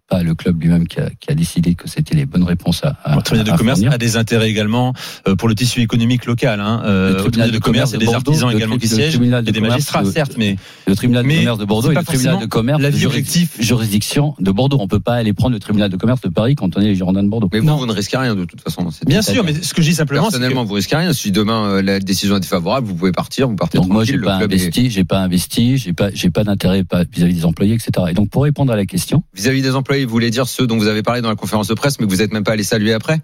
pas 0.09 0.23
le 0.23 0.33
club 0.35 0.61
lui-même 0.61 0.87
qui 0.87 0.99
a, 0.99 1.09
qui 1.19 1.31
a 1.31 1.35
décidé 1.35 1.75
que 1.75 1.87
c'était 1.87 2.15
les 2.15 2.25
bonnes 2.25 2.43
réponses 2.43 2.83
à. 2.83 2.97
à 3.03 3.15
Le 3.15 3.21
tribunal 3.21 3.47
à 3.49 3.51
de 3.53 3.57
commerce 3.57 3.79
fournir. 3.79 3.93
a 3.93 3.97
des 3.97 4.17
intérêts 4.17 4.49
également 4.49 4.93
euh, 5.27 5.35
pour 5.35 5.47
le 5.47 5.55
tissu 5.55 5.81
économique 5.81 6.25
local. 6.25 6.59
Hein. 6.59 6.81
Euh, 6.85 7.09
Le 7.13 7.17
tribunal 7.17 7.51
de 7.51 7.59
commerce, 7.59 7.91
il 7.91 7.93
y 7.93 7.95
a 7.97 7.99
des 7.99 8.05
Bordeaux, 8.05 8.31
artisans 8.31 8.49
le 8.49 8.55
également 8.57 8.77
qui 8.77 8.87
siègent, 8.87 9.11
tribunal 9.13 9.43
il 9.43 9.47
y 9.47 9.49
a 9.49 9.51
de 9.51 9.55
des 9.55 9.59
commerce 9.59 9.73
magistrats, 9.75 10.03
de- 10.03 10.11
certes, 10.11 10.33
mais 10.37 10.55
Le 10.87 10.95
tribunal 10.95 11.25
Mais 11.25 11.35
de 11.35 11.39
commerce 11.39 11.57
de 11.59 11.65
Bordeaux 11.65 11.91
et 11.91 11.93
pas 11.93 11.99
le 12.01 12.05
tribunal 12.05 12.39
de 12.39 12.45
commerce 12.47 12.83
objectif. 13.05 13.55
juridiction 13.59 14.35
de 14.39 14.51
Bordeaux. 14.51 14.77
On 14.79 14.87
peut 14.87 14.99
pas 14.99 15.13
aller 15.15 15.33
prendre 15.33 15.53
le 15.53 15.59
tribunal 15.59 15.89
de 15.89 15.97
commerce 15.97 16.21
de 16.21 16.29
Paris 16.29 16.55
quand 16.55 16.75
on 16.75 16.81
est 16.81 16.85
les 16.85 16.95
Girondins 16.95 17.23
de 17.23 17.29
Bordeaux. 17.29 17.49
Mais 17.53 17.59
vous, 17.59 17.65
Non. 17.67 17.77
vous 17.77 17.85
ne 17.85 17.93
risquez 17.93 18.17
rien 18.17 18.35
de 18.35 18.45
toute 18.45 18.61
façon. 18.61 18.83
dans 18.83 18.91
cette 18.91 19.07
bien 19.07 19.21
sûr. 19.21 19.43
Mais 19.43 19.53
ce 19.61 19.73
que 19.73 19.81
je 19.81 19.89
dis 19.89 19.95
simplement, 19.95 20.23
c'est 20.25 20.27
que 20.27 20.39
Personnellement, 20.39 20.65
vous 20.65 20.73
risquez 20.73 20.95
rien. 20.95 21.13
Si 21.13 21.31
demain 21.31 21.65
euh, 21.67 21.81
la 21.81 21.99
décision 21.99 22.37
est 22.37 22.39
défavorable, 22.39 22.87
vous 22.87 22.95
pouvez 22.95 23.11
partir, 23.11 23.47
vous 23.47 23.55
partez 23.55 23.77
Donc 23.77 23.87
moi 23.89 24.03
j'ai 24.05 24.17
pas 24.17 24.39
est- 24.39 24.43
investi, 24.45 24.89
j'ai 24.89 25.03
pas 25.03 25.19
investi, 25.19 25.77
j'ai 25.77 25.93
pas 25.93 26.09
j'ai 26.13 26.29
pas 26.29 26.43
d'intérêt 26.43 26.83
pas- 26.83 27.03
vis-à-vis 27.03 27.33
des 27.35 27.45
employés, 27.45 27.73
etc. 27.75 27.91
Et 28.09 28.13
donc 28.13 28.29
pour 28.29 28.43
répondre 28.43 28.71
à 28.71 28.75
la 28.75 28.85
question, 28.85 29.23
Vis-à-vis 29.35 29.61
des 29.61 29.75
employés, 29.75 29.98
vous 30.05 30.11
voulez 30.11 30.29
dire 30.29 30.47
ceux 30.47 30.67
dont 30.67 30.77
vous 30.77 30.87
avez 30.87 31.03
parlé 31.03 31.21
dans 31.21 31.29
la 31.29 31.35
conférence 31.35 31.67
de 31.67 31.73
presse, 31.73 31.99
mais 31.99 32.05
que 32.05 32.11
vous 32.11 32.17
n'êtes 32.17 32.33
même 32.33 32.43
pas 32.43 32.53
allé 32.53 32.63
saluer 32.63 32.93
après 32.93 33.21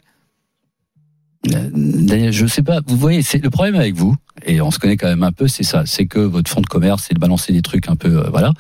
euh, 1.54 1.70
Daniel, 1.74 2.34
je 2.34 2.48
sais 2.48 2.64
pas, 2.64 2.80
vous 2.88 2.98
voyez, 2.98 3.22
c'est 3.22 3.38
le 3.44 3.50
problème 3.52 3.76
avec 3.76 3.94
vous, 3.94 4.16
et 4.46 4.62
on 4.62 4.72
se 4.72 4.80
connaît 4.80 4.98
quand 4.98 5.08
même 5.08 5.22
un 5.24 5.32
peu, 5.32 5.48
c'est 5.48 5.64
ça, 5.64 5.84
c'est 5.86 6.08
que 6.08 6.20
votre 6.20 6.50
fonds 6.50 6.62
de 6.62 6.66
commerce, 6.66 7.06
c'est 7.08 7.14
de 7.14 7.20
balancer 7.20 7.54
des 7.54 7.62
trucs 7.62 7.88
un 7.88 7.96
peu, 7.96 8.18
euh, 8.18 8.30
voilà. 8.32 8.52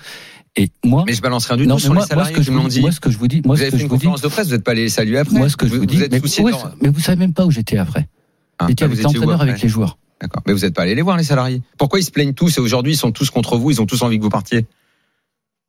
Et 0.55 0.69
moi, 0.85 1.03
Mais 1.07 1.13
je 1.13 1.21
balance 1.21 1.47
rien 1.47 1.57
du 1.57 1.65
non, 1.67 1.75
tout 1.75 1.81
sur 1.81 1.93
moi, 1.93 2.05
les 2.09 2.15
moi, 2.15 2.25
ce 2.25 2.29
que 2.31 2.37
qui 2.37 2.43
je 2.43 2.51
vous 2.51 2.67
dis, 2.69 2.79
moi 2.81 2.91
ce 2.91 2.99
que 2.99 3.09
je 3.09 3.17
vous 3.17 3.27
dis, 3.27 3.41
moi 3.43 3.55
Vous 3.55 3.59
ce 3.59 3.61
avez 3.63 3.71
que 3.71 3.77
fait 3.77 3.79
je 3.79 3.83
une 3.85 3.89
vous 3.89 3.95
dis, 3.95 3.99
conférence 4.05 4.21
de 4.21 4.27
presse, 4.27 4.47
vous 4.47 4.53
n'êtes 4.53 4.63
pas 4.63 4.71
allé 4.71 4.83
les 4.83 4.89
saluer 4.89 5.17
après. 5.17 5.35
moi 5.37 5.49
ce 5.49 5.57
que 5.57 5.67
je 5.67 5.73
vous 5.75 5.85
dis, 5.85 6.01
êtes 6.01 6.11
mais, 6.11 6.21
où 6.41 6.47
leur- 6.47 6.75
mais 6.81 6.89
vous 6.89 6.99
savez 6.99 7.17
même 7.17 7.33
pas 7.33 7.45
où 7.45 7.51
j'étais 7.51 7.77
après. 7.77 8.07
Ah, 8.59 8.67
J'étais 8.69 8.83
ah, 8.83 8.85
avec 8.85 8.97
vous 8.99 9.03
l'entraîneur, 9.03 9.41
avec 9.41 9.61
les 9.61 9.67
joueurs. 9.67 9.97
D'accord. 10.21 10.43
Mais 10.47 10.53
vous 10.53 10.59
n'êtes 10.59 10.73
pas 10.75 10.83
allé 10.83 10.95
les 10.95 11.01
voir, 11.01 11.17
les 11.17 11.25
salariés. 11.25 11.61
Pourquoi 11.77 11.99
ils 11.99 12.03
se 12.03 12.11
plaignent 12.11 12.33
tous 12.33 12.57
et 12.57 12.61
aujourd'hui 12.61 12.93
ils 12.93 12.97
sont 12.97 13.11
tous 13.11 13.29
contre 13.31 13.57
vous, 13.57 13.71
ils 13.71 13.81
ont 13.81 13.85
tous 13.85 14.01
envie 14.03 14.17
que 14.17 14.23
vous 14.23 14.29
partiez? 14.29 14.65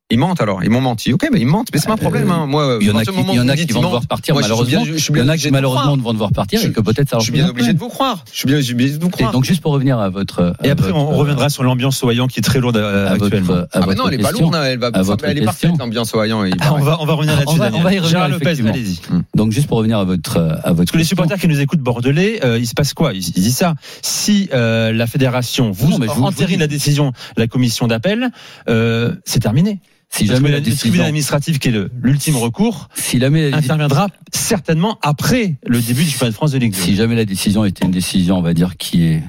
Ils 0.09 0.17
mentent 0.17 0.39
alors, 0.39 0.63
ils 0.63 0.69
m'ont 0.69 0.79
menti. 0.79 1.11
Ok, 1.11 1.27
mais 1.33 1.41
ils 1.41 1.45
mentent, 1.45 1.67
mais 1.73 1.79
c'est 1.81 1.87
pas 1.87 1.93
un 1.93 1.97
problème. 1.97 2.31
Hein. 2.31 2.45
Moi, 2.45 2.77
Il 2.79 2.87
y 2.87 2.91
en 2.91 2.95
a 2.95 3.03
qui, 3.03 3.11
il 3.11 3.35
y 3.35 3.39
en 3.41 3.49
a 3.49 3.55
vous 3.55 3.65
qui 3.65 3.73
vont 3.73 3.81
devoir 3.81 4.07
partir 4.07 4.35
moi, 4.35 4.41
je 4.41 4.47
suis 4.47 4.55
bien- 4.55 4.63
malheureusement. 4.79 4.95
je 4.95 5.03
suis 5.03 5.11
Il 5.11 5.13
bien 5.15 5.23
y 5.23 5.25
en 5.25 5.29
a 5.29 5.37
qui 5.37 5.51
malheureusement 5.51 5.97
vont 5.97 6.13
devoir 6.13 6.31
partir 6.31 6.61
Je- 6.61 6.67
et 6.67 6.71
que 6.71 6.79
peut-être 6.79 7.09
ça 7.09 7.17
Je 7.19 7.23
suis 7.23 7.33
bien 7.33 7.49
obligé 7.49 7.73
de 7.73 7.77
vous 7.79 7.89
croire. 7.89 8.23
Je 8.31 8.37
suis 8.37 8.47
bien 8.47 8.55
obligé 8.57 8.97
de 8.97 9.01
vous 9.01 9.09
Et 9.09 9.11
croire. 9.11 9.33
donc 9.33 9.43
juste 9.43 9.59
pour 9.61 9.73
revenir 9.73 9.99
à 9.99 10.07
votre. 10.09 10.53
Et 10.63 10.69
après, 10.69 10.91
on 10.93 11.07
reviendra 11.09 11.49
sur 11.49 11.63
l'ambiance 11.63 11.97
soyant 11.97 12.27
qui 12.27 12.39
est 12.39 12.41
très 12.41 12.61
lourde 12.61 12.77
euh, 12.77 13.07
à 13.07 13.15
votre- 13.15 13.25
actuellement. 13.25 13.53
à 13.55 13.67
Ah, 13.73 13.79
mais 13.81 13.85
votre 13.87 13.97
non, 13.97 14.07
elle 14.07 14.13
est 14.13 14.23
pas 14.23 14.31
lourde, 14.31 14.55
hein, 14.55 14.63
elle 14.63 14.79
va, 14.79 14.91
à 14.93 15.01
votre 15.01 15.25
elle 15.25 15.39
est 15.39 15.41
parfaite, 15.45 15.71
l'ambiance 15.77 16.09
soyant. 16.09 16.45
il 16.45 16.55
Ah, 16.61 16.73
on 16.73 16.79
va, 16.79 16.97
on 17.01 17.05
va 17.05 17.13
revenir 17.13 17.33
On 17.33 17.39
là-dessus. 17.39 17.55
on 17.59 17.59
va 17.59 17.69
y 17.69 17.99
revenir, 17.99 18.05
Gérard 18.07 18.29
Lopez, 18.29 18.47
allez-y. 18.65 18.99
Donc 19.35 19.51
juste 19.51 19.67
pour 19.67 19.77
revenir 19.79 19.97
à 19.99 20.05
votre 20.05 20.37
à 20.37 20.71
votre. 20.71 20.77
Parce 20.77 20.91
que 20.91 20.97
les 20.99 21.03
supporters 21.03 21.37
qui 21.37 21.49
nous 21.49 21.59
écoutent 21.59 21.81
bordelais, 21.81 22.39
euh, 22.45 22.57
il 22.57 22.65
se 22.65 22.73
passe 22.75 22.93
quoi? 22.93 23.11
Ils, 23.13 23.19
disent 23.19 23.57
ça. 23.57 23.75
Si 24.03 24.47
euh, 24.53 24.93
la 24.93 25.05
fédération 25.05 25.71
vous 25.71 25.99
entérine 26.21 26.61
la 26.61 26.67
décision, 26.67 27.11
la 27.35 27.47
commission 27.47 27.87
d'appel, 27.87 28.29
euh, 28.69 29.13
c'est 29.25 29.39
terminé. 29.41 29.81
Si 30.09 30.25
jamais 30.25 30.49
la 30.49 30.57
le 30.59 30.63
tribunal 30.63 30.73
décision, 30.73 31.03
administratif, 31.03 31.59
qui 31.59 31.67
est 31.69 31.73
l'ultime 32.01 32.37
recours, 32.37 32.89
si 32.95 33.19
jamais 33.19 33.49
la- 33.51 33.57
interviendra 33.57 34.07
certainement 34.33 34.97
après 35.01 35.55
le 35.65 35.79
début 35.81 36.03
du 36.03 36.09
championnat 36.09 36.31
de 36.31 36.35
France 36.35 36.51
de 36.51 36.57
Ligue 36.57 36.73
2. 36.73 36.79
si 36.81 36.95
jamais 36.95 37.15
la 37.15 37.25
décision 37.25 37.65
était 37.65 37.85
une 37.85 37.91
décision, 37.91 38.37
on 38.37 38.41
va 38.41 38.53
dire 38.53 38.77
qui 38.77 39.03
est 39.03 39.23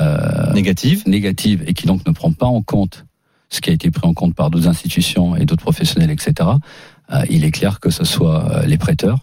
euh, 0.00 0.52
Négative. 0.52 1.02
négative 1.06 1.62
et 1.66 1.72
qui 1.74 1.86
donc 1.86 2.06
ne 2.06 2.12
prend 2.12 2.32
pas 2.32 2.46
en 2.46 2.60
compte 2.62 3.06
ce 3.48 3.60
qui 3.60 3.70
a 3.70 3.72
été 3.72 3.90
pris 3.90 4.06
en 4.06 4.12
compte 4.12 4.34
par 4.34 4.50
d'autres 4.50 4.68
institutions 4.68 5.36
et 5.36 5.46
d'autres 5.46 5.62
professionnels, 5.62 6.10
etc. 6.10 6.34
euh, 7.12 7.22
il 7.30 7.44
est 7.44 7.52
clair 7.52 7.78
que 7.80 7.90
ce 7.90 8.04
soit 8.04 8.50
euh, 8.50 8.66
les 8.66 8.76
prêteurs, 8.78 9.20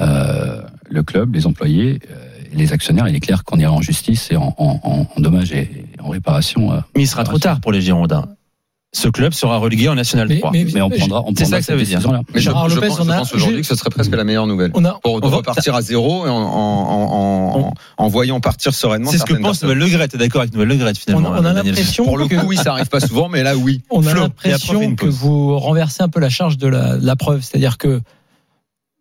euh, 0.00 0.60
le 0.90 1.02
club, 1.04 1.34
les 1.36 1.46
employés, 1.46 2.00
les 2.52 2.72
actionnaires. 2.72 3.06
Il 3.08 3.14
est 3.14 3.20
clair 3.20 3.44
qu'on 3.44 3.58
ira 3.58 3.72
en 3.72 3.80
justice 3.80 4.28
et 4.32 4.36
en, 4.36 4.54
en, 4.58 4.80
en, 4.82 5.06
en 5.16 5.20
dommages 5.20 5.52
et 5.52 5.86
en 6.00 6.08
réparation. 6.08 6.82
Mais 6.96 7.02
il 7.02 7.06
sera 7.06 7.22
trop 7.24 7.38
tard 7.38 7.60
pour 7.60 7.70
les 7.72 7.80
Girondins. 7.80 8.28
Ce 8.92 9.06
club 9.08 9.32
sera 9.32 9.56
relégué 9.58 9.88
en 9.88 9.94
National 9.94 10.26
Mais- 10.28 10.38
3. 10.40 10.50
mais- 10.52 10.66
mais 10.74 10.82
on 10.82 10.90
prendra, 10.90 11.22
on 11.24 11.28
C'est 11.28 11.42
prendra 11.44 11.50
ça 11.50 11.58
que 11.60 11.64
ça 11.64 11.76
veut 11.76 11.84
dire. 11.84 12.00
Mais 12.34 12.40
je, 12.40 12.50
je 12.50 12.74
Lopez, 12.74 12.88
pense, 12.88 12.98
on 13.00 13.08
a- 13.08 13.18
pense 13.18 13.32
aujourd'hui 13.34 13.58
je- 13.58 13.60
que 13.62 13.66
ce 13.68 13.76
serait 13.76 13.90
presque 13.90 14.12
la 14.12 14.24
meilleure 14.24 14.48
nouvelle. 14.48 14.72
On 14.74 14.84
a, 14.84 14.98
Pour 15.00 15.14
On 15.22 15.28
va- 15.28 15.36
repartir 15.36 15.76
à 15.76 15.80
zéro 15.82 16.26
en, 16.26 16.28
en, 16.28 16.40
en, 16.42 17.60
en, 17.60 17.74
en 17.98 18.08
voyant 18.08 18.40
partir 18.40 18.74
sereinement 18.74 19.10
C'est 19.12 19.18
ce 19.18 19.24
que 19.24 19.34
pense. 19.34 19.62
Noël 19.62 19.78
Legrette. 19.78 20.16
D'accord 20.16 20.40
avec 20.40 20.52
Noël 20.54 20.66
Legrette 20.68 20.96
on 20.96 21.00
finalement. 21.00 21.32
a, 21.34 21.40
on 21.40 21.44
a 21.44 21.52
Daniel. 21.52 21.66
l'impression 21.66 22.04
Pour 22.04 22.18
le 22.18 22.26
que, 22.26 22.34
coup, 22.34 22.46
oui, 22.48 22.56
ça 22.56 22.72
arrive 22.72 22.88
pas 22.88 22.98
souvent, 23.00 23.28
mais 23.28 23.44
là, 23.44 23.56
oui. 23.56 23.80
on 23.90 24.04
a 24.06 24.12
l'impression 24.12 24.96
que 24.96 25.06
vous 25.06 25.56
renversez 25.56 26.02
un 26.02 26.08
peu 26.08 26.18
la 26.18 26.28
charge 26.28 26.58
de 26.58 26.66
la, 26.66 26.96
de 26.96 27.06
la 27.06 27.14
preuve. 27.14 27.42
C'est-à-dire 27.42 27.78
que 27.78 28.00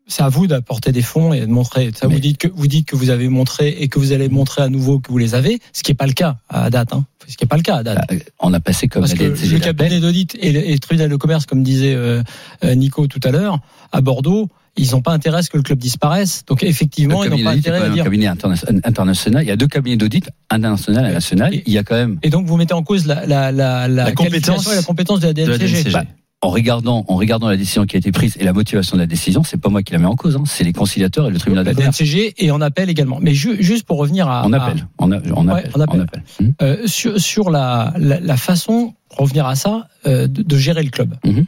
c'est 0.10 0.24
à 0.24 0.28
vous 0.28 0.48
d'apporter 0.48 0.92
des 0.92 1.02
fonds 1.02 1.32
et 1.32 1.40
de 1.40 1.46
montrer. 1.46 1.92
Ça, 1.96 2.08
Mais- 2.08 2.16
vous 2.16 2.20
dites 2.20 2.38
que 2.40 2.48
vous 2.50 2.68
dites 2.68 2.86
que 2.88 2.96
vous 2.98 3.10
avez 3.12 3.30
montré 3.30 3.70
et 3.80 3.88
que 3.88 3.98
vous 4.00 4.12
allez 4.12 4.28
montrer 4.28 4.62
à 4.64 4.68
nouveau 4.68 5.00
que 5.00 5.10
vous 5.12 5.18
les 5.18 5.36
avez, 5.36 5.60
ce 5.72 5.84
qui 5.84 5.92
n'est 5.92 5.96
pas 5.96 6.08
le 6.08 6.14
cas 6.14 6.36
à 6.50 6.70
date. 6.70 6.92
Hein. 6.94 7.06
Ce 7.28 7.38
qui 7.38 7.46
n'est 7.46 7.48
pas 7.48 7.58
le 7.58 7.62
cas 7.62 7.78
à 7.78 7.84
date. 7.84 8.12
Euh, 8.12 8.20
On 8.42 8.52
a 8.54 8.60
passé 8.60 8.88
comme 8.88 9.04
Parce 9.04 9.14
que 9.14 9.24
DNCG 9.24 9.54
le 9.54 9.60
cabinet 9.60 10.00
d'audit 10.02 10.36
et 10.42 10.52
le, 10.52 10.68
et 10.68 10.74
le 10.74 10.80
tribunal 10.80 11.10
de 11.10 11.16
commerce, 11.16 11.46
comme 11.46 11.64
disait 11.64 11.94
euh, 11.94 12.22
euh, 12.66 12.76
Nico 12.76 13.08
tout 13.08 13.20
à 13.24 13.30
l'heure, 13.32 13.60
à 13.92 14.02
Bordeaux, 14.02 14.50
ils 14.78 14.92
n'ont 14.92 15.02
pas 15.02 15.12
intérêt 15.12 15.40
à 15.40 15.42
ce 15.42 15.50
que 15.50 15.58
le 15.58 15.64
club 15.64 15.78
disparaisse. 15.78 16.44
Donc 16.48 16.64
effectivement, 16.64 17.24
ils 17.24 17.30
n'ont 17.30 17.44
pas 17.44 17.52
intérêt 17.52 17.78
à 17.78 17.82
même 17.82 17.92
un 17.92 17.94
dire. 17.96 18.04
cabinet 18.06 18.28
interna- 18.28 18.56
international. 18.84 19.44
Il 19.44 19.48
y 19.48 19.52
a 19.52 19.56
deux 19.58 19.68
cabinets 19.68 19.98
d'audit, 19.98 20.30
international 20.50 21.10
et 21.10 21.14
national. 21.14 21.54
Et- 21.54 21.64
Il 21.68 21.74
y 21.74 21.78
a 21.78 21.84
quand 21.84 21.96
même, 21.96 22.18
Et 22.24 22.30
donc 22.30 22.46
vous 22.48 22.56
mettez 22.58 22.74
en 22.74 22.82
cause 22.84 23.06
la, 23.06 23.26
la, 23.26 23.52
la, 23.52 23.88
la, 23.88 24.06
La 24.06 24.12
compétence 24.14 24.72
et 24.72 24.76
la 24.76 24.84
compétence 24.84 25.20
de 25.20 25.28
la 25.28 25.34
de 25.34 25.44
la 25.46 25.58
DNCG. 25.58 25.84
DNCG. 25.84 25.92
Bah, 25.92 26.04
en 26.42 26.50
regardant, 26.50 27.04
en 27.10 27.16
regardant 27.16 27.50
la 27.50 27.58
décision 27.58 27.86
qui 27.86 27.98
a 27.98 28.00
été 28.00 28.12
prise 28.14 28.38
et 28.40 28.46
la 28.46 28.54
motivation 28.54 28.96
de 28.96 29.02
la 29.02 29.08
décision, 29.08 29.44
c'est 29.44 29.58
pas 29.60 29.68
moi 29.70 29.84
qui 29.84 29.92
la 29.92 30.00
mets 30.00 30.06
en 30.06 30.16
cause, 30.16 30.38
hein, 30.38 30.44
c'est 30.46 30.64
les 30.64 30.72
conciliateurs 30.72 31.28
et 31.28 31.32
le 31.32 31.38
tribunal 31.38 31.66
la 31.66 31.74
commerce. 31.74 31.98
DNCG 32.00 32.34
et 32.38 32.52
en 32.52 32.62
appel 32.62 32.90
également. 32.90 33.20
Mais 33.22 33.34
ju- 33.34 33.62
juste 33.62 33.84
pour 33.86 33.98
revenir 33.98 34.30
à, 34.30 34.44
On 34.46 34.54
à- 34.54 34.58
appelle, 34.64 34.88
on, 35.00 35.12
a- 35.12 35.18
on 35.36 35.48
appelle, 35.50 35.72
on 35.76 35.80
appelle. 35.82 36.00
on 36.00 36.04
appelle. 36.04 36.24
Hum. 36.40 36.54
Euh, 36.62 36.88
sur, 36.88 37.20
sur 37.20 37.50
la, 37.50 37.94
la, 37.98 38.22
la 38.22 38.38
façon, 38.38 38.94
revenir 39.10 39.46
à 39.48 39.56
ça, 39.56 39.88
euh, 40.08 40.28
de, 40.28 40.42
de 40.42 40.58
gérer 40.58 40.82
le 40.84 40.90
club. 40.92 41.16
Mhm. 41.26 41.46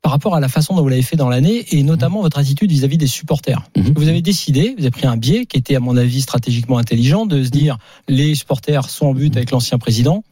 Par 0.00 0.10
rapport 0.10 0.34
à 0.34 0.40
la 0.40 0.48
façon 0.48 0.74
dont 0.74 0.82
vous 0.82 0.88
l'avez 0.88 1.02
fait 1.02 1.16
dans 1.16 1.28
l'année 1.28 1.64
et 1.70 1.82
notamment 1.84 2.22
votre 2.22 2.38
attitude 2.38 2.70
vis-à-vis 2.72 2.98
des 2.98 3.06
supporters. 3.06 3.62
Mhm. 3.76 3.92
Vous 3.94 4.08
avez 4.08 4.22
décidé, 4.22 4.74
vous 4.76 4.82
avez 4.82 4.90
pris 4.90 5.06
un 5.06 5.16
biais 5.16 5.44
qui 5.46 5.58
était 5.58 5.76
à 5.76 5.80
mon 5.80 5.96
avis 5.96 6.22
stratégiquement 6.22 6.78
intelligent 6.78 7.26
de 7.26 7.44
se 7.44 7.50
dire 7.50 7.76
les 8.08 8.34
supporters 8.34 8.88
sont 8.88 9.06
en 9.06 9.14
but 9.14 9.36
avec 9.36 9.50
l'ancien 9.52 9.78
président. 9.78 10.24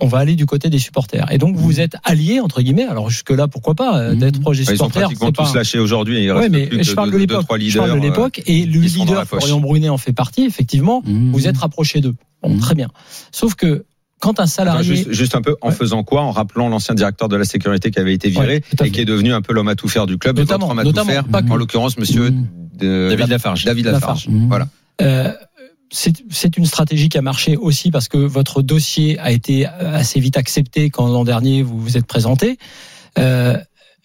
Mhm. 0.00 0.06
On 0.06 0.08
va 0.08 0.18
aller 0.18 0.34
du 0.34 0.46
côté 0.46 0.70
des 0.70 0.78
supporters. 0.78 1.30
Et 1.32 1.38
donc 1.38 1.56
vous 1.56 1.80
êtes 1.80 1.96
alliés 2.04 2.40
entre 2.40 2.62
guillemets. 2.62 2.84
Alors 2.86 3.10
jusque 3.10 3.30
là 3.30 3.48
pourquoi 3.48 3.74
pas 3.74 3.98
euh, 3.98 4.12
Mhm. 4.12 4.18
d'être 4.18 4.40
proche 4.40 4.56
des 4.56 4.62
Ils 4.62 4.66
sont 4.66 4.72
supporters. 4.72 5.02
pratiquement 5.02 5.32
tous 5.32 5.52
pas- 5.52 5.58
lâchés 5.58 5.78
aujourd'hui. 5.78 6.18
et 6.18 6.24
Il 6.24 6.32
Ouais, 6.32 6.38
reste 6.40 6.50
mais 6.52 6.66
plus 6.66 6.78
que 6.78 6.82
je 6.84 6.94
parle 6.94 7.10
de 7.10 7.18
deux, 7.18 7.26
trois 7.42 7.58
Je 7.58 7.64
leaders. 7.64 7.86
parle 7.86 8.00
de 8.00 8.04
euh, 8.04 8.08
l'époque 8.08 8.42
et 8.46 8.64
le 8.66 8.80
leader. 8.80 9.24
Florian 9.26 9.60
Brunet 9.60 9.88
en 9.88 9.98
fait 9.98 10.12
partie 10.12 10.44
effectivement. 10.44 11.02
Hum. 11.06 11.30
Vous 11.32 11.46
êtes 11.46 11.58
rapproché 11.58 12.00
d'eux. 12.00 12.14
Bon, 12.42 12.50
Mhm. 12.50 12.60
très 12.60 12.74
bien. 12.74 12.88
Sauf 13.32 13.54
que 13.54 13.84
quand 14.20 14.38
un 14.40 14.44
Attends, 14.44 14.46
salarié 14.46 14.84
juste, 14.96 15.12
juste 15.12 15.34
un 15.34 15.42
peu, 15.42 15.56
en 15.62 15.68
Ouais. 15.68 15.74
faisant 15.74 16.02
quoi 16.04 16.22
En 16.22 16.30
rappelant 16.30 16.68
l'ancien 16.68 16.94
directeur 16.94 17.28
de 17.28 17.36
la 17.36 17.44
sécurité 17.44 17.90
qui 17.90 17.98
avait 17.98 18.12
été 18.14 18.28
viré 18.30 18.62
Ouais, 18.80 18.86
et 18.86 18.90
qui 18.90 19.00
est 19.00 19.04
devenu 19.06 19.32
un 19.32 19.40
peu 19.42 19.52
l'homme 19.54 19.68
à 19.68 19.74
tout 19.74 19.88
faire 19.88 20.06
du 20.06 20.18
club, 20.18 20.36
Notamment, 20.38 20.66
votre 20.66 20.72
homme 20.72 20.78
à 20.78 20.84
tout 20.84 21.04
faire, 21.06 21.24
en 21.50 21.56
l'occurrence 21.56 21.96
monsieur 21.98 22.30
Mmh. 22.30 22.46
de- 22.78 23.08
David 23.10 23.28
Lafarge. 23.28 23.64
David 23.64 23.86
Lafarge. 23.86 24.28
Mmh. 24.28 24.48
Voilà. 24.48 24.68
Euh, 25.02 25.32
c'est 25.90 26.56
une 26.56 26.66
stratégie 26.66 27.08
qui 27.08 27.18
a 27.18 27.22
marché 27.22 27.56
aussi 27.56 27.90
parce 27.90 28.08
que 28.08 28.18
votre 28.18 28.62
dossier 28.62 29.18
a 29.18 29.32
été 29.32 29.66
assez 29.66 30.20
vite 30.20 30.36
accepté 30.36 30.90
quand 30.90 31.08
l'an 31.08 31.24
dernier 31.24 31.62
vous 31.62 31.78
vous 31.80 31.96
êtes 31.96 32.06
présenté. 32.06 32.58
Euh, 33.18 33.56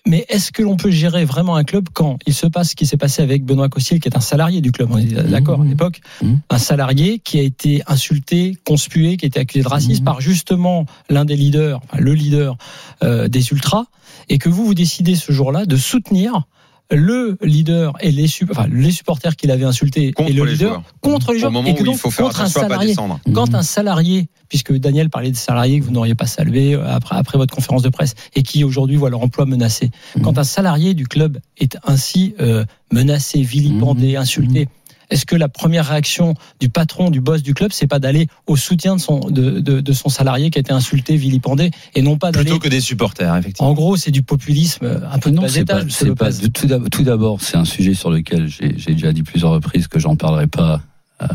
mais 0.07 0.23
est-ce 0.29 0.51
que 0.51 0.61
l'on 0.61 0.77
peut 0.77 0.91
gérer 0.91 1.25
vraiment 1.25 1.55
un 1.55 1.63
club 1.63 1.87
quand 1.91 2.19
il 2.27 2.33
se 2.35 2.45
passe 2.45 2.71
ce 2.71 2.75
qui 2.75 2.85
s'est 2.85 2.97
passé 2.97 3.23
avec 3.23 3.43
Benoît 3.43 3.69
Cossier, 3.69 3.99
qui 3.99 4.07
est 4.07 4.15
un 4.15 4.19
salarié 4.21 4.61
du 4.61 4.71
club, 4.71 4.89
on 4.91 4.97
est 4.97 5.05
d'accord 5.05 5.61
à 5.61 5.63
Mmh. 5.63 5.69
l'époque, 5.69 6.01
Mmh. 6.21 6.33
un 6.51 6.57
salarié 6.59 7.17
qui 7.19 7.39
a 7.39 7.41
été 7.41 7.81
insulté, 7.87 8.55
conspué, 8.65 9.17
qui 9.17 9.25
a 9.25 9.27
été 9.27 9.39
accusé 9.39 9.63
de 9.63 9.67
racisme 9.69 10.03
Mmh. 10.03 10.05
par 10.05 10.21
justement 10.21 10.85
l'un 11.09 11.25
des 11.25 11.35
leaders, 11.35 11.81
enfin, 11.85 11.97
le 11.99 12.13
leader 12.13 12.55
euh, 13.03 13.27
des 13.27 13.49
ultras, 13.51 13.85
et 14.29 14.37
que 14.37 14.47
vous 14.49 14.63
vous 14.65 14.75
décidez 14.75 15.15
ce 15.15 15.31
jour-là 15.31 15.65
de 15.65 15.75
soutenir 15.75 16.43
le 16.91 17.37
leader 17.41 17.93
et 17.99 18.11
les, 18.11 18.27
sup- 18.27 18.49
enfin, 18.51 18.67
les 18.71 18.91
supporters 18.91 19.35
qu'il 19.35 19.49
avait 19.51 19.63
insultés 19.65 20.11
Contre 20.13 20.29
et 20.29 20.33
le 20.33 20.45
les 20.45 20.51
leader 20.53 20.69
joueurs. 20.69 20.83
contre 21.01 21.31
les 21.31 21.37
Au 21.37 21.39
joueurs 21.39 21.51
moment 21.51 21.67
et 21.69 21.73
que 21.73 21.79
où 21.79 21.83
il 21.83 21.85
donc 21.85 21.97
faut 21.97 22.11
faire 22.11 22.25
contre 22.27 22.41
un 22.41 22.43
attention 22.43 22.59
à 22.61 22.63
pas 22.63 22.69
salarié 22.69 22.87
descendre. 22.89 23.19
quand 23.33 23.51
Mmh. 23.51 23.55
un 23.55 23.63
salarié, 23.63 24.27
puisque 24.49 24.73
Daniel 24.77 25.09
parlait 25.09 25.31
de 25.31 25.35
salariés 25.35 25.79
que 25.79 25.85
vous 25.85 25.91
n'auriez 25.91 26.15
pas 26.15 26.27
salué 26.27 26.75
après, 26.75 27.15
après 27.15 27.37
votre 27.37 27.55
conférence 27.55 27.81
de 27.81 27.89
presse 27.89 28.13
et 28.35 28.43
qui 28.43 28.63
aujourd'hui 28.63 28.97
voient 28.97 29.09
leur 29.09 29.21
emploi 29.21 29.45
menacé, 29.45 29.89
Mhm. 30.15 30.21
quand 30.23 30.37
un 30.37 30.43
salarié 30.43 30.93
du 30.93 31.07
club 31.07 31.39
est 31.57 31.77
ainsi 31.85 32.35
euh, 32.39 32.65
menacé, 32.91 33.41
vilipendé, 33.41 34.09
Mhm. 34.13 34.17
insulté, 34.17 34.67
est-ce 35.09 35.25
que 35.25 35.35
la 35.35 35.47
première 35.49 35.85
réaction 35.87 36.33
du 36.59 36.69
patron, 36.69 37.09
du 37.09 37.21
boss 37.21 37.43
du 37.43 37.53
club, 37.53 37.71
c'est 37.71 37.87
pas 37.87 37.99
d'aller 37.99 38.27
au 38.47 38.55
soutien 38.55 38.95
de 38.95 39.01
son, 39.01 39.19
de, 39.29 39.59
de, 39.59 39.81
de 39.81 39.93
son 39.93 40.09
salarié 40.09 40.49
qui 40.49 40.59
a 40.59 40.61
été 40.61 40.71
insulté, 40.73 41.15
vilipendé, 41.17 41.71
et 41.93 42.01
non 42.01 42.17
pas 42.17 42.31
d'aller. 42.31 42.45
Plutôt 42.45 42.59
que 42.59 42.69
des 42.69 42.81
supporters, 42.81 43.35
effectivement. 43.35 43.69
En 43.69 43.73
gros, 43.73 43.97
c'est 43.97 44.11
du 44.11 44.23
populisme 44.23 45.01
un 45.11 45.19
peu 45.19 45.29
de 45.31 45.35
Non, 45.35 45.41
bas 45.43 45.49
c'est 45.49 45.65
pas, 45.65 45.81
c'est 45.89 46.15
pas- 46.15 46.31
tout 46.33 46.67
d'ab- 46.67 46.89
tout 46.89 47.03
d'abord, 47.03 47.41
c'est 47.41 47.57
un 47.57 47.65
sujet 47.65 47.93
sur 47.93 48.09
lequel 48.11 48.47
j'ai 48.47 48.73
j'ai 48.77 48.91
déjà 48.93 49.13
dit 49.13 49.23
plusieurs 49.23 49.51
reprises 49.51 49.87
que 49.87 49.99
j'en 49.99 50.15
parlerai 50.15 50.47
pas 50.47 50.81
euh, 51.21 51.25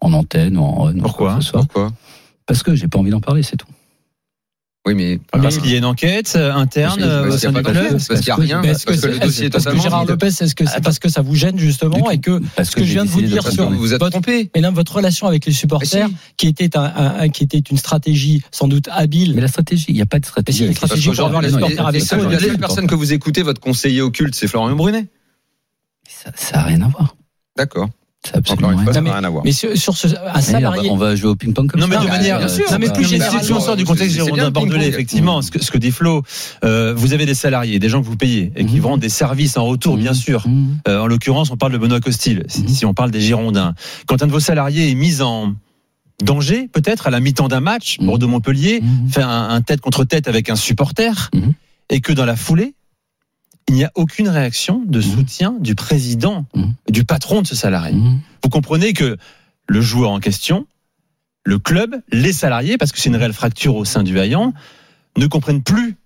en 0.00 0.12
antenne 0.12 0.56
ou 0.56 0.62
en 0.62 0.92
Pourquoi 0.94 1.30
quoi 1.30 1.38
que 1.38 1.44
ce 1.44 1.50
soit. 1.50 1.60
Pourquoi 1.60 1.92
Parce 2.46 2.62
que 2.62 2.74
j'ai 2.74 2.88
pas 2.88 2.98
envie 2.98 3.10
d'en 3.10 3.20
parler, 3.20 3.42
c'est 3.42 3.56
tout. 3.56 3.66
Oui, 4.84 4.94
mais 4.96 5.20
Parce 5.30 5.58
qu'il 5.58 5.70
y 5.70 5.74
a 5.74 5.78
une 5.78 5.84
enquête 5.84 6.32
euh, 6.34 6.52
interne 6.52 6.98
Parce 6.98 7.12
euh, 7.12 7.30
qu'il 7.30 7.38
sein 7.38 7.52
y 7.52 7.54
a 7.54 7.58
du 7.58 7.62
pas 7.62 7.70
club. 7.70 7.84
d'enquête, 7.84 8.08
parce 8.08 8.20
qu'il 8.20 8.28
y 8.28 8.30
a 8.32 8.34
rien, 8.34 8.62
parce 8.62 8.84
que 8.84 9.06
le 9.06 9.18
dossier 9.20 9.46
est 9.46 9.50
totalement 9.50 9.80
Gérard. 9.82 10.04
Lopez, 10.06 10.26
est-ce 10.26 10.54
que 10.56 10.66
c'est 10.66 10.82
parce 10.82 10.98
que 10.98 11.08
ça 11.08 11.22
vous 11.22 11.36
gêne 11.36 11.56
justement 11.56 12.10
et 12.10 12.18
que 12.18 12.40
ce 12.64 12.70
que 12.72 12.82
je 12.82 12.92
viens 12.92 13.04
de 13.04 13.10
vous 13.10 13.22
dire 13.22 13.46
sur 13.46 13.70
vous 13.70 13.78
vous 13.78 13.94
êtes 13.94 14.00
trompé. 14.10 14.50
mais 14.56 14.60
là, 14.60 14.70
votre 14.70 14.96
relation 14.96 15.28
avec 15.28 15.46
les 15.46 15.52
supporters, 15.52 16.08
qui 16.36 16.48
était 16.48 16.68
qui 17.32 17.62
une 17.70 17.76
stratégie 17.78 18.42
sans 18.50 18.66
doute 18.66 18.88
habile. 18.90 19.34
Mais 19.36 19.40
la 19.40 19.48
stratégie, 19.48 19.86
il 19.88 19.94
n'y 19.94 20.02
a 20.02 20.06
pas 20.06 20.18
de 20.18 20.26
stratégie. 20.26 20.66
Une 20.66 20.74
stratégie 20.74 21.10
les 21.10 21.16
pour 21.16 21.26
avoir 21.26 21.42
les 21.42 21.50
supporters. 21.50 21.86
avec 21.86 22.02
La 22.10 22.40
seule 22.40 22.58
personne 22.58 22.88
que 22.88 22.96
vous 22.96 23.12
écoutez, 23.12 23.42
votre 23.42 23.60
conseiller 23.60 24.00
occulte, 24.02 24.34
c'est 24.34 24.48
Florian 24.48 24.74
Brunet. 24.74 25.06
Ça- 26.08 26.32
Ça 26.34 26.56
n'a 26.56 26.62
rien 26.64 26.82
à 26.82 26.88
voir. 26.88 27.14
D'accord. 27.56 27.88
Absolument 28.32 28.68
Encore 28.68 28.78
une 28.78 28.84
fois, 28.84 28.92
rien 28.92 28.94
ça 28.94 29.00
Non, 29.00 29.06
n'a 29.10 29.14
rien 29.18 29.24
à 29.24 29.30
voir. 29.30 29.44
Mais 29.44 29.50
sur, 29.52 29.76
sur 29.76 29.96
ce, 29.96 30.06
un 30.06 30.10
à 30.32 30.40
salarié. 30.40 30.88
On 30.90 30.96
va 30.96 31.16
jouer 31.16 31.30
au 31.30 31.34
ping-pong 31.34 31.68
comme 31.68 31.80
Non, 31.80 31.86
ça. 31.88 31.90
mais 31.98 32.04
de 32.04 32.08
bah, 32.08 32.16
manière. 32.18 32.38
bien 32.38 32.48
sûr. 32.48 32.64
Non, 32.70 32.78
mais 32.78 32.86
Non, 32.86 32.92
mais 32.92 33.00
plus 33.00 33.08
généralement, 33.08 33.42
si 33.42 33.52
on 33.52 33.60
sort 33.60 33.76
du 33.76 33.84
contexte 33.84 34.14
girondin 34.14 34.50
bordelais, 34.50 34.86
effectivement, 34.86 35.42
ce 35.42 35.50
que, 35.50 35.60
ce 35.62 35.70
que 35.72 35.78
dit 35.78 35.90
Flo, 35.90 36.22
euh, 36.64 36.94
vous 36.96 37.12
avez 37.14 37.26
des 37.26 37.34
salariés, 37.34 37.78
des 37.80 37.88
gens 37.88 38.00
que 38.00 38.06
vous 38.06 38.16
payez 38.16 38.52
et 38.54 38.64
qui 38.64 38.76
Mhm. 38.76 38.80
vous 38.80 38.88
rendent 38.88 39.00
des 39.00 39.08
services 39.08 39.56
en 39.56 39.64
retour, 39.64 39.96
bien 39.96 40.12
Mmh. 40.12 40.14
sûr. 40.14 40.46
Mmh. 40.46 40.78
Euh, 40.88 41.00
en 41.00 41.06
l'occurrence, 41.08 41.50
on 41.50 41.56
parle 41.56 41.72
de 41.72 41.78
Benoît 41.78 42.00
Costil, 42.00 42.44
si, 42.46 42.62
Mhm. 42.62 42.68
si 42.68 42.86
on 42.86 42.94
parle 42.94 43.10
des 43.10 43.20
Girondins. 43.20 43.74
Quand 44.06 44.22
un 44.22 44.28
de 44.28 44.32
vos 44.32 44.40
salariés 44.40 44.90
est 44.90 44.94
mis 44.94 45.20
en 45.20 45.54
danger, 46.22 46.68
peut-être 46.72 47.08
à 47.08 47.10
la 47.10 47.18
mi-temps 47.18 47.48
d'un 47.48 47.60
match, 47.60 47.98
Mhm. 47.98 48.06
Bordeaux-Montpellier, 48.06 48.80
Mhm. 48.82 49.08
fait 49.10 49.22
un, 49.22 49.48
un 49.50 49.60
tête 49.62 49.80
contre 49.80 50.04
tête 50.04 50.28
avec 50.28 50.48
un 50.48 50.56
supporter, 50.56 51.28
Mhm. 51.34 51.54
et 51.90 52.00
que 52.00 52.12
dans 52.12 52.24
la 52.24 52.36
foulée, 52.36 52.74
il 53.68 53.74
n'y 53.76 53.84
a 53.84 53.92
aucune 53.94 54.28
réaction 54.28 54.82
de 54.86 54.98
Mhm. 54.98 55.04
soutien 55.04 55.54
du 55.60 55.74
président, 55.74 56.46
Mhm. 56.54 56.74
du 56.90 57.04
patron 57.04 57.42
de 57.42 57.46
ce 57.46 57.54
salarié. 57.56 57.94
Mmh. 57.96 58.20
Vous 58.42 58.50
comprenez 58.50 58.92
que 58.92 59.16
le 59.68 59.80
joueur 59.80 60.10
en 60.10 60.20
question, 60.20 60.66
le 61.44 61.58
club, 61.58 61.94
les 62.10 62.32
salariés, 62.32 62.76
parce 62.76 62.92
que 62.92 62.98
c'est 63.00 63.08
une 63.08 63.16
réelle 63.16 63.32
fracture 63.32 63.76
au 63.76 63.84
sein 63.84 64.02
du 64.02 64.14
Vaillant, 64.14 64.52
ne 65.16 65.26
comprennent 65.26 65.62
plus 65.62 65.96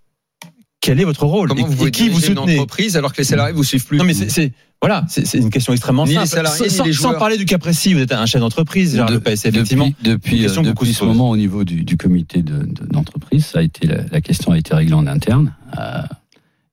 quel 0.81 1.01
est 1.01 1.05
votre 1.05 1.25
rôle 1.27 1.49
Comment 1.49 1.63
et, 1.63 1.65
vous 1.65 1.73
et 1.73 1.77
pouvez 1.77 1.91
qui 1.91 2.03
vous 2.09 2.21
diriger 2.21 2.29
une 2.33 2.37
soutenez. 2.39 2.55
entreprise 2.59 2.97
alors 2.97 3.13
que 3.13 3.19
les 3.19 3.25
salariés 3.25 3.55
vous 3.55 3.65
suivent 3.65 3.87
plus 3.87 3.99
Non 3.99 4.05
mais 4.05 4.15
c'est- 4.15 4.53
voilà, 4.83 5.05
c'est 5.09 5.39
une 5.39 5.51
question 5.51 5.73
extrêmement 5.73 6.05
Ni 6.05 6.11
les 6.11 6.17
simple. 6.17 6.29
salariés, 6.29 6.69
sans, 6.69 6.85
ni 6.85 6.91
les 6.91 6.95
sans 6.95 7.09
joueurs. 7.09 7.19
parler 7.19 7.39
du 7.39 7.45
cas 7.47 7.59
précis, 7.59 7.95
vous 7.95 8.01
êtes 8.01 8.13
un 8.13 8.27
chef 8.27 8.41
d'entreprise, 8.41 8.93
Gérard 8.93 9.09
De- 9.09 9.15
Lopez, 9.15 9.33
effectivement. 9.33 9.87
Depuis, 10.03 10.43
depuis, 10.43 10.47
euh, 10.47 10.63
depuis 10.63 10.93
ce 10.95 11.05
moment, 11.05 11.31
au 11.31 11.37
niveau 11.37 11.65
du, 11.65 11.83
du 11.83 11.97
comité 11.97 12.43
de- 12.43 12.65
de- 12.65 12.87
d'entreprise, 12.87 13.47
ça 13.47 13.61
a 13.61 13.63
été 13.63 13.87
la, 13.87 14.03
la 14.13 14.21
question 14.21 14.53
a 14.53 14.59
été 14.59 14.75
réglée 14.75 14.95
en 14.95 15.07
interne. 15.07 15.55
euh, 15.79 16.03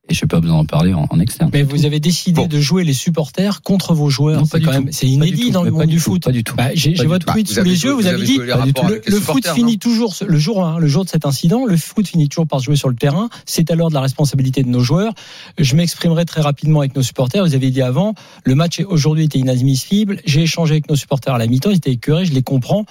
et 0.10 0.14
je 0.14 0.24
n'ai 0.24 0.28
pas 0.28 0.42
besoin 0.42 0.58
d'en 0.58 0.66
parler 0.66 0.94
en, 0.94 1.08
en 1.10 1.20
externe. 1.22 1.50
Mais 1.54 1.64
vous 1.64 1.86
avez 1.86 2.02
décidé 2.02 2.42
Bon. 2.42 2.48
de 2.48 2.60
jouer 2.60 2.84
les 2.84 2.94
supporters 2.94 3.62
contre 3.62 3.94
vos 3.94 4.10
joueurs. 4.10 4.44
C'est 4.46 4.60
du 4.60 4.66
quand 4.66 4.72
tout. 4.74 4.78
même, 4.84 4.92
c'est 4.92 5.06
Pas 5.06 5.12
du 5.12 5.14
inédit 5.14 5.52
dans 5.52 5.64
le 5.64 5.72
monde 5.72 5.86
du 5.88 6.00
foot. 6.00 6.24
pas 6.24 6.32
du 6.34 6.44
tout. 6.44 6.56
Bah, 6.58 6.70
j'ai 6.74 6.94
votre 7.06 7.26
tweet 7.26 7.48
sous 7.50 7.64
les 7.64 7.84
yeux. 7.86 7.94
Vous 7.94 8.06
avez 8.06 8.22
dit 8.26 8.38
le, 8.38 9.20
foot 9.20 9.48
finit 9.48 9.80
toujours 9.80 10.14
le 10.28 10.38
jour 10.38 10.66
hein, 10.66 10.78
le 10.80 10.88
jour 10.88 11.06
de 11.06 11.10
cet 11.10 11.26
incident. 11.26 11.66
Le 11.66 11.78
foot 11.78 12.06
finit 12.06 12.28
toujours 12.28 12.48
par 12.48 12.60
se 12.60 12.66
jouer 12.66 12.76
sur 12.76 12.90
le 12.90 12.96
terrain. 12.96 13.30
C'est 13.46 13.72
alors 13.72 13.90
de 13.90 13.94
la 13.94 14.02
responsabilité 14.02 14.62
de 14.64 14.68
nos 14.70 14.82
joueurs. 14.82 15.14
Je 15.58 15.76
m'exprimerai 15.76 16.26
très 16.26 16.42
rapidement 16.42 16.82
avec 16.82 16.96
nos 16.98 17.02
supporters. 17.04 17.46
Vous 17.46 17.56
avez 17.56 17.72
dit 17.72 17.82
avant, 17.82 18.14
le 18.44 18.56
match 18.56 18.82
aujourd'hui 18.86 19.24
était 19.26 19.40
inadmissible. 19.40 20.18
J'ai 20.26 20.42
échangé 20.42 20.74
avec 20.74 20.90
nos 20.90 20.96
supporters 20.98 21.34
à 21.34 21.38
la 21.38 21.48
mi-temps. 21.48 21.70
Ils 21.72 21.78
étaient 21.78 21.92
écœurés. 21.92 22.26
Je 22.26 22.34
les 22.34 22.44
comprends. 22.44 22.86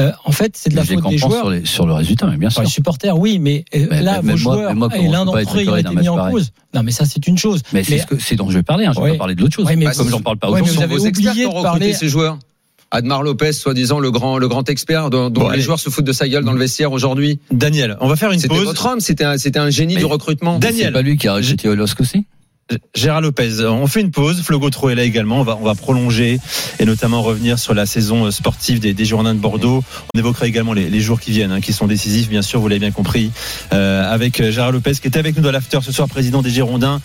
Euh, 0.00 0.10
en 0.24 0.32
fait, 0.32 0.56
c'est 0.56 0.70
de 0.70 0.76
la 0.76 0.84
faute 0.84 1.08
des 1.08 1.16
joueurs. 1.16 1.32
sur, 1.42 1.50
les- 1.50 1.64
sur 1.64 1.86
le 1.86 1.92
résultat, 1.94 2.26
mais 2.26 2.36
bien 2.36 2.48
Enfin, 2.48 2.56
sûr. 2.56 2.62
les 2.64 2.68
supporters, 2.70 3.16
oui, 3.18 3.38
mais, 3.38 3.64
euh, 3.74 3.86
Mais- 3.90 4.02
là, 4.02 4.20
vos 4.20 4.36
joueurs, 4.36 4.72
et 4.94 5.08
l'un 5.08 5.24
d'entre 5.24 5.56
eux, 5.58 5.62
il 5.62 5.78
été 5.78 5.94
mis 5.94 6.08
en 6.08 6.30
cause. 6.30 6.50
Non, 6.74 6.82
mais 6.82 6.90
ça, 6.92 7.04
c'est 7.04 7.26
une 7.26 7.38
chose. 7.38 7.62
Mais 7.72 7.82
c'est 7.84 7.98
ce 7.98 8.06
que- 8.06 8.18
c'est 8.18 8.36
dont 8.36 8.50
je 8.50 8.56
vais 8.58 8.62
parler. 8.62 8.84
Hein, 8.86 8.92
je 8.94 9.00
ne 9.00 9.04
vais 9.04 9.10
Ouais. 9.12 9.16
pas 9.16 9.20
parler 9.20 9.34
de 9.34 9.40
l'autre 9.40 9.54
chose. 9.54 9.66
Ouais, 9.66 9.76
mais 9.76 9.86
Comme 9.86 10.04
vous- 10.04 10.10
j'en 10.10 10.20
parle 10.20 10.36
pas 10.38 10.48
aujourd'hui. 10.48 10.74
vous 10.76 10.82
avez 10.82 10.94
oublié 10.98 11.46
de 11.46 11.62
parler- 11.62 11.92
ces 11.94 12.08
joueurs. 12.08 12.38
Admar 12.92 13.22
Lopez, 13.24 13.52
soi-disant 13.52 13.98
le 13.98 14.10
grand, 14.12 14.38
le 14.38 14.46
grand 14.46 14.68
expert 14.70 15.10
dont, 15.10 15.28
dont 15.28 15.40
Bon, 15.40 15.48
les 15.48 15.54
allez. 15.54 15.62
joueurs 15.62 15.80
se 15.80 15.90
foutent 15.90 16.04
de 16.04 16.12
sa 16.12 16.28
gueule 16.28 16.44
dans 16.44 16.52
le 16.52 16.58
vestiaire 16.60 16.92
aujourd'hui. 16.92 17.40
Daniel, 17.50 17.96
on 18.00 18.06
va 18.08 18.14
faire 18.14 18.30
une 18.30 18.38
C'était 18.38 18.54
pause. 18.54 18.64
votre 18.64 18.86
homme, 18.86 19.00
c'était 19.00 19.24
un, 19.24 19.38
c'était 19.38 19.58
un 19.58 19.70
génie 19.70 19.94
Mais- 19.94 20.00
du 20.00 20.06
recrutement. 20.06 20.58
Daniel. 20.60 20.86
C'est 20.86 20.92
pas 20.92 21.02
lui 21.02 21.16
qui 21.16 21.26
a 21.26 21.34
rejeté 21.34 21.68
Olosk 21.68 22.00
aussi 22.00 22.26
Gérard 22.94 23.20
Lopez, 23.20 23.64
on 23.64 23.86
fait 23.86 24.00
une 24.00 24.10
pause. 24.10 24.42
Flo 24.42 24.60
est 24.90 24.94
là 24.96 25.04
également. 25.04 25.40
On 25.40 25.44
va, 25.44 25.56
on 25.60 25.64
va 25.64 25.76
prolonger 25.76 26.40
et 26.80 26.84
notamment 26.84 27.22
revenir 27.22 27.60
sur 27.60 27.74
la 27.74 27.86
saison 27.86 28.30
sportive 28.32 28.80
des, 28.80 28.92
des 28.92 29.04
Girondins 29.04 29.34
de 29.34 29.40
Bordeaux. 29.40 29.84
On 30.14 30.18
évoquera 30.18 30.48
également 30.48 30.72
les, 30.72 31.00
jours 31.00 31.20
qui 31.20 31.30
viennent, 31.30 31.52
hein, 31.52 31.60
qui 31.60 31.72
sont 31.72 31.86
décisifs, 31.86 32.28
bien 32.28 32.42
sûr, 32.42 32.58
vous 32.60 32.66
l'avez 32.66 32.80
bien 32.80 32.90
compris, 32.90 33.30
euh, 33.72 34.12
avec 34.12 34.42
Gérard 34.50 34.72
Lopez 34.72 34.94
qui 34.94 35.06
est 35.06 35.16
avec 35.16 35.36
nous 35.36 35.42
dans 35.42 35.52
l'after 35.52 35.78
ce 35.82 35.92
soir, 35.92 36.08
président 36.08 36.42
des 36.42 36.50
Girondins. 36.50 37.00